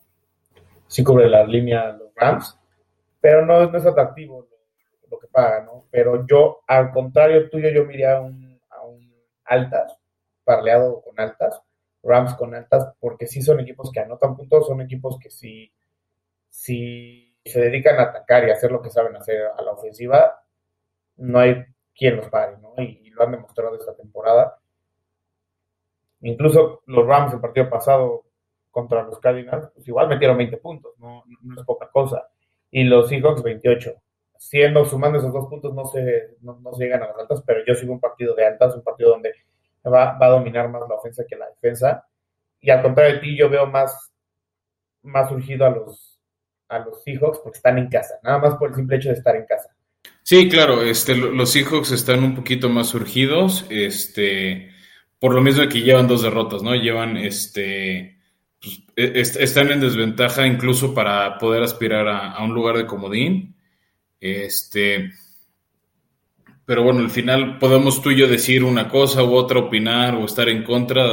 sí 0.87 1.03
cubre 1.03 1.27
la 1.29 1.45
línea 1.45 1.93
los 1.93 2.13
Rams, 2.15 2.59
pero 3.19 3.45
no, 3.45 3.75
es 3.75 3.85
atractivo 3.85 4.47
lo, 5.09 5.19
que 5.19 5.27
paga, 5.27 5.63
¿no? 5.63 5.85
Pero 5.89 6.27
yo, 6.27 6.59
al 6.67 6.91
contrario 6.91 7.49
tuyo, 7.49 7.69
yo 7.69 7.85
miraría 7.85 8.19
un 8.19 8.42
altas, 9.45 9.97
parleado 10.43 11.01
con 11.01 11.19
altas, 11.19 11.61
Rams 12.03 12.33
con 12.35 12.53
altas, 12.53 12.93
porque 12.99 13.27
sí 13.27 13.41
son 13.41 13.59
equipos 13.61 13.91
que 13.91 14.01
anotan 14.01 14.35
puntos, 14.35 14.67
son 14.67 14.81
equipos 14.81 15.17
que 15.19 15.29
sí, 15.29 15.71
sí 16.49 17.37
se 17.45 17.61
dedican 17.61 17.97
a 17.99 18.03
atacar 18.03 18.47
y 18.47 18.51
hacer 18.51 18.71
lo 18.71 18.81
que 18.81 18.89
saben 18.89 19.15
hacer 19.15 19.41
a 19.57 19.61
la 19.61 19.71
ofensiva, 19.71 20.43
no 21.17 21.39
hay 21.39 21.63
quien 21.95 22.17
los 22.17 22.29
pare, 22.29 22.57
¿no? 22.57 22.73
Y, 22.77 23.01
lo 23.13 23.23
han 23.23 23.31
demostrado 23.31 23.75
esta 23.75 23.95
temporada 23.95 24.57
Incluso 26.23 26.81
los 26.85 27.05
Rams 27.05 27.33
el 27.33 27.41
partido 27.41 27.69
pasado 27.69 28.23
contra 28.71 29.03
los 29.03 29.19
Cardinals, 29.19 29.69
pues 29.73 29.87
igual 29.87 30.07
metieron 30.07 30.37
20 30.37 30.57
puntos, 30.57 30.93
no, 30.97 31.23
es 31.57 31.63
poca 31.65 31.89
cosa. 31.91 32.29
Y 32.71 32.85
los 32.85 33.09
Seahawks 33.09 33.43
28. 33.43 33.93
Siendo, 34.49 34.85
sumando 34.85 35.19
esos 35.19 35.33
dos 35.33 35.47
puntos, 35.47 35.73
no 35.73 35.85
se, 35.85 36.35
no, 36.41 36.59
llegan 36.77 37.01
a 37.01 37.07
las 37.07 37.17
altas, 37.17 37.43
pero 37.45 37.61
yo 37.65 37.75
sigo 37.75 37.93
un 37.93 37.99
partido 37.99 38.35
de 38.35 38.45
altas, 38.45 38.75
un 38.75 38.83
partido 38.83 39.11
donde 39.11 39.33
va, 39.85 40.17
a 40.19 40.27
dominar 40.27 40.69
más 40.69 40.81
la 40.87 40.95
ofensa 40.95 41.23
que 41.27 41.35
la 41.35 41.47
defensa. 41.49 42.05
Y 42.59 42.69
al 42.69 42.81
contrario 42.81 43.15
de 43.15 43.19
ti, 43.21 43.37
yo 43.37 43.49
veo 43.49 43.65
más, 43.65 44.13
más 45.01 45.29
surgido 45.29 45.65
a 45.65 45.69
los, 45.69 46.19
a 46.67 46.79
los 46.79 47.01
Seahawks 47.03 47.39
porque 47.39 47.57
están 47.57 47.77
en 47.77 47.89
casa, 47.89 48.19
nada 48.23 48.39
más 48.39 48.55
por 48.55 48.69
el 48.69 48.75
simple 48.75 48.97
hecho 48.97 49.09
de 49.09 49.15
estar 49.15 49.35
en 49.35 49.45
casa. 49.45 49.69
Sí, 50.21 50.49
claro, 50.49 50.81
este, 50.83 51.15
los 51.15 51.51
Seahawks 51.51 51.91
están 51.91 52.23
un 52.23 52.35
poquito 52.35 52.69
más 52.69 52.87
surgidos, 52.87 53.65
este, 53.69 54.73
por 55.23 55.33
lo 55.33 55.41
mismo 55.41 55.67
que 55.69 55.81
llevan 55.81 56.09
dos 56.09 56.21
derrotas, 56.21 56.63
¿no? 56.63 56.75
Llevan 56.75 57.15
este. 57.15 58.19
Pues, 58.61 58.83
e, 58.97 59.21
están 59.21 59.71
en 59.71 59.79
desventaja 59.79 60.45
incluso 60.45 60.93
para 60.93 61.37
poder 61.37 61.63
aspirar 61.63 62.09
a, 62.09 62.43
un 62.43 62.53
lugar 62.53 62.75
de 62.75 62.85
comodín. 62.85 63.55
Este. 64.23 65.11
Pero 66.65 66.83
bueno, 66.83 66.99
al 66.99 67.09
final 67.09 67.59
podemos 67.59 68.01
tú 68.01 68.11
y 68.11 68.17
yo 68.17 68.27
decir 68.27 68.63
una 68.63 68.87
cosa 68.87 69.23
u 69.23 69.33
otra, 69.35 69.59
opinar 69.59 70.15
o 70.15 70.25
estar 70.25 70.47
en 70.47 70.63
contra. 70.63 71.03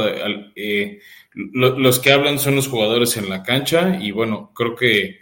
Eh, 0.55 0.99
los 1.33 1.99
que 1.99 2.11
hablan 2.11 2.39
son 2.39 2.55
los 2.55 2.67
jugadores 2.67 3.17
en 3.17 3.29
la 3.29 3.43
cancha 3.43 3.97
y 4.01 4.11
bueno, 4.11 4.51
creo 4.53 4.75
que 4.75 5.19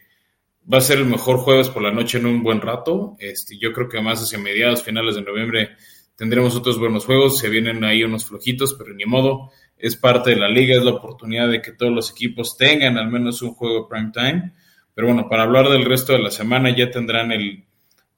va 0.72 0.78
a 0.78 0.82
ser 0.82 1.00
el 1.00 1.06
mejor 1.06 1.38
jueves 1.38 1.70
por 1.70 1.82
la 1.82 1.92
noche 1.92 2.20
en 2.20 2.28
un 2.28 2.44
buen 2.44 2.62
rato. 2.62 3.16
Este, 3.20 3.58
yo 3.58 3.74
creo 3.74 3.90
que 3.90 4.02
más 4.02 4.22
hacia 4.22 4.38
mediados, 4.38 4.84
finales 4.84 5.16
de 5.16 5.24
noviembre 5.24 5.72
Tendremos 6.20 6.54
otros 6.54 6.78
buenos 6.78 7.06
juegos, 7.06 7.40
se 7.40 7.48
vienen 7.48 7.82
ahí 7.86 8.04
unos 8.04 8.26
flojitos, 8.26 8.74
pero 8.74 8.94
ni 8.94 9.06
modo, 9.06 9.52
es 9.78 9.96
parte 9.96 10.32
de 10.32 10.36
la 10.36 10.50
liga, 10.50 10.76
es 10.76 10.84
la 10.84 10.92
oportunidad 10.92 11.48
de 11.48 11.62
que 11.62 11.72
todos 11.72 11.94
los 11.94 12.12
equipos 12.12 12.58
tengan 12.58 12.98
al 12.98 13.10
menos 13.10 13.42
un 13.42 13.54
juego 13.54 13.88
prime 13.88 14.12
time. 14.14 14.52
Pero 14.94 15.08
bueno, 15.08 15.30
para 15.30 15.44
hablar 15.44 15.70
del 15.70 15.86
resto 15.86 16.12
de 16.12 16.20
la 16.20 16.30
semana 16.30 16.76
ya 16.76 16.92
tendrán 16.92 17.32
el, 17.32 17.64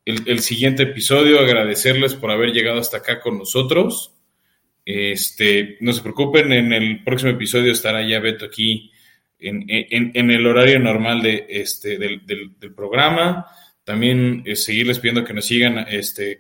el, 0.05 0.39
siguiente 0.39 0.83
episodio. 0.83 1.39
Agradecerles 1.39 2.15
por 2.15 2.31
haber 2.31 2.51
llegado 2.51 2.79
hasta 2.79 2.97
acá 2.97 3.19
con 3.19 3.37
nosotros. 3.37 4.13
Este, 4.85 5.77
no 5.81 5.93
se 5.93 6.01
preocupen, 6.01 6.51
en 6.51 6.73
el 6.73 7.03
próximo 7.03 7.31
episodio 7.31 7.71
estará 7.71 8.05
ya 8.07 8.19
Beto 8.19 8.45
aquí 8.45 8.91
en, 9.39 9.65
en, 9.67 10.31
el 10.31 10.45
horario 10.47 10.79
normal 10.79 11.21
de, 11.21 11.45
este, 11.49 11.97
del, 11.97 12.25
del 12.25 12.73
programa. 12.73 13.45
También 13.83 14.43
eh, 14.45 14.55
seguirles 14.55 14.99
pidiendo 14.99 15.23
que 15.23 15.33
nos 15.33 15.45
sigan 15.45 15.79
este, 15.89 16.33
eh, 16.33 16.37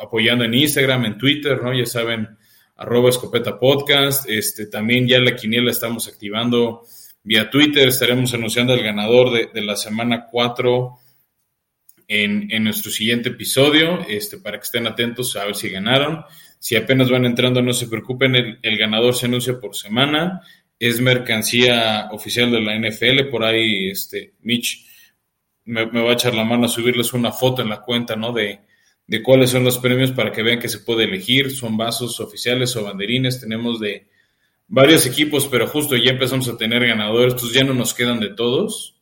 apoyando 0.00 0.44
en 0.44 0.54
Instagram, 0.54 1.04
en 1.04 1.18
Twitter, 1.18 1.60
¿no? 1.62 1.74
Ya 1.74 1.84
saben, 1.84 2.28
arroba 2.76 3.10
escopeta 3.10 3.58
podcast. 3.58 4.28
Este, 4.28 4.66
también 4.66 5.08
ya 5.08 5.18
la 5.18 5.34
quiniela 5.34 5.70
estamos 5.70 6.06
activando 6.06 6.84
vía 7.24 7.50
Twitter. 7.50 7.88
Estaremos 7.88 8.32
anunciando 8.34 8.72
al 8.72 8.82
ganador 8.82 9.52
de, 9.52 9.60
la 9.62 9.76
semana 9.76 10.26
4 10.30 10.98
en, 12.08 12.48
en, 12.50 12.64
nuestro 12.64 12.90
siguiente 12.90 13.28
episodio, 13.28 14.00
este, 14.08 14.38
para 14.38 14.58
que 14.58 14.64
estén 14.64 14.86
atentos 14.86 15.36
a 15.36 15.44
ver 15.44 15.54
si 15.54 15.68
ganaron. 15.68 16.24
Si 16.58 16.74
apenas 16.74 17.10
van 17.10 17.26
entrando, 17.26 17.62
no 17.62 17.72
se 17.72 17.86
preocupen, 17.86 18.34
el, 18.34 18.78
ganador 18.78 19.14
se 19.14 19.26
anuncia 19.26 19.60
por 19.60 19.76
semana. 19.76 20.40
Es 20.78 21.00
mercancía 21.00 22.08
oficial 22.10 22.50
de 22.50 22.62
la 22.62 22.76
NFL. 22.76 23.28
Por 23.30 23.44
ahí, 23.44 23.90
este, 23.90 24.32
Mitch 24.40 24.86
me, 25.66 25.84
va 25.84 26.10
a 26.10 26.14
echar 26.14 26.34
la 26.34 26.44
mano 26.44 26.66
a 26.66 26.68
subirles 26.68 27.12
una 27.12 27.30
foto 27.30 27.62
en 27.62 27.68
la 27.68 27.82
cuenta, 27.82 28.16
¿no? 28.16 28.32
De, 28.32 28.60
de 29.06 29.22
cuáles 29.22 29.50
son 29.50 29.64
los 29.64 29.78
premios 29.78 30.10
para 30.10 30.32
que 30.32 30.42
vean 30.42 30.58
que 30.58 30.68
se 30.68 30.78
puede 30.78 31.04
elegir. 31.04 31.50
Son 31.50 31.76
vasos 31.76 32.18
oficiales 32.20 32.74
o 32.74 32.84
banderines. 32.84 33.40
Tenemos 33.40 33.78
de 33.80 34.08
varios 34.66 35.04
equipos, 35.06 35.46
pero 35.46 35.66
justo 35.66 35.96
ya 35.96 36.12
empezamos 36.12 36.48
a 36.48 36.56
tener 36.56 36.86
ganadores, 36.86 37.34
entonces 37.34 37.54
ya 37.54 37.64
no 37.64 37.74
nos 37.74 37.94
quedan 37.94 38.20
de 38.20 38.30
todos. 38.30 38.96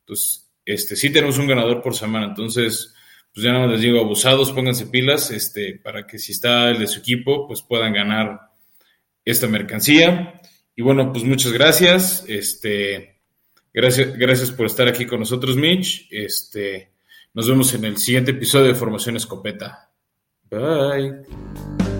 Entonces, 0.00 0.41
este, 0.64 0.96
sí 0.96 1.10
tenemos 1.10 1.38
un 1.38 1.46
ganador 1.46 1.82
por 1.82 1.94
semana. 1.94 2.26
Entonces, 2.26 2.94
pues 3.34 3.44
ya 3.44 3.52
no 3.52 3.66
les 3.66 3.80
digo, 3.80 4.00
abusados, 4.00 4.52
pónganse 4.52 4.86
pilas, 4.86 5.30
este, 5.30 5.80
para 5.82 6.06
que 6.06 6.18
si 6.18 6.32
está 6.32 6.70
el 6.70 6.78
de 6.78 6.86
su 6.86 7.00
equipo, 7.00 7.46
pues 7.46 7.62
puedan 7.62 7.92
ganar 7.92 8.40
esta 9.24 9.46
mercancía. 9.48 10.40
Y 10.74 10.82
bueno, 10.82 11.12
pues 11.12 11.24
muchas 11.24 11.52
gracias. 11.52 12.24
Este, 12.28 13.12
Gracias, 13.74 14.16
gracias 14.18 14.50
por 14.50 14.66
estar 14.66 14.86
aquí 14.86 15.06
con 15.06 15.20
nosotros, 15.20 15.56
Mitch. 15.56 16.06
Este, 16.10 16.92
nos 17.32 17.48
vemos 17.48 17.72
en 17.74 17.86
el 17.86 17.96
siguiente 17.96 18.32
episodio 18.32 18.66
de 18.66 18.74
Formación 18.74 19.16
Escopeta. 19.16 19.90
Bye. 20.50 21.91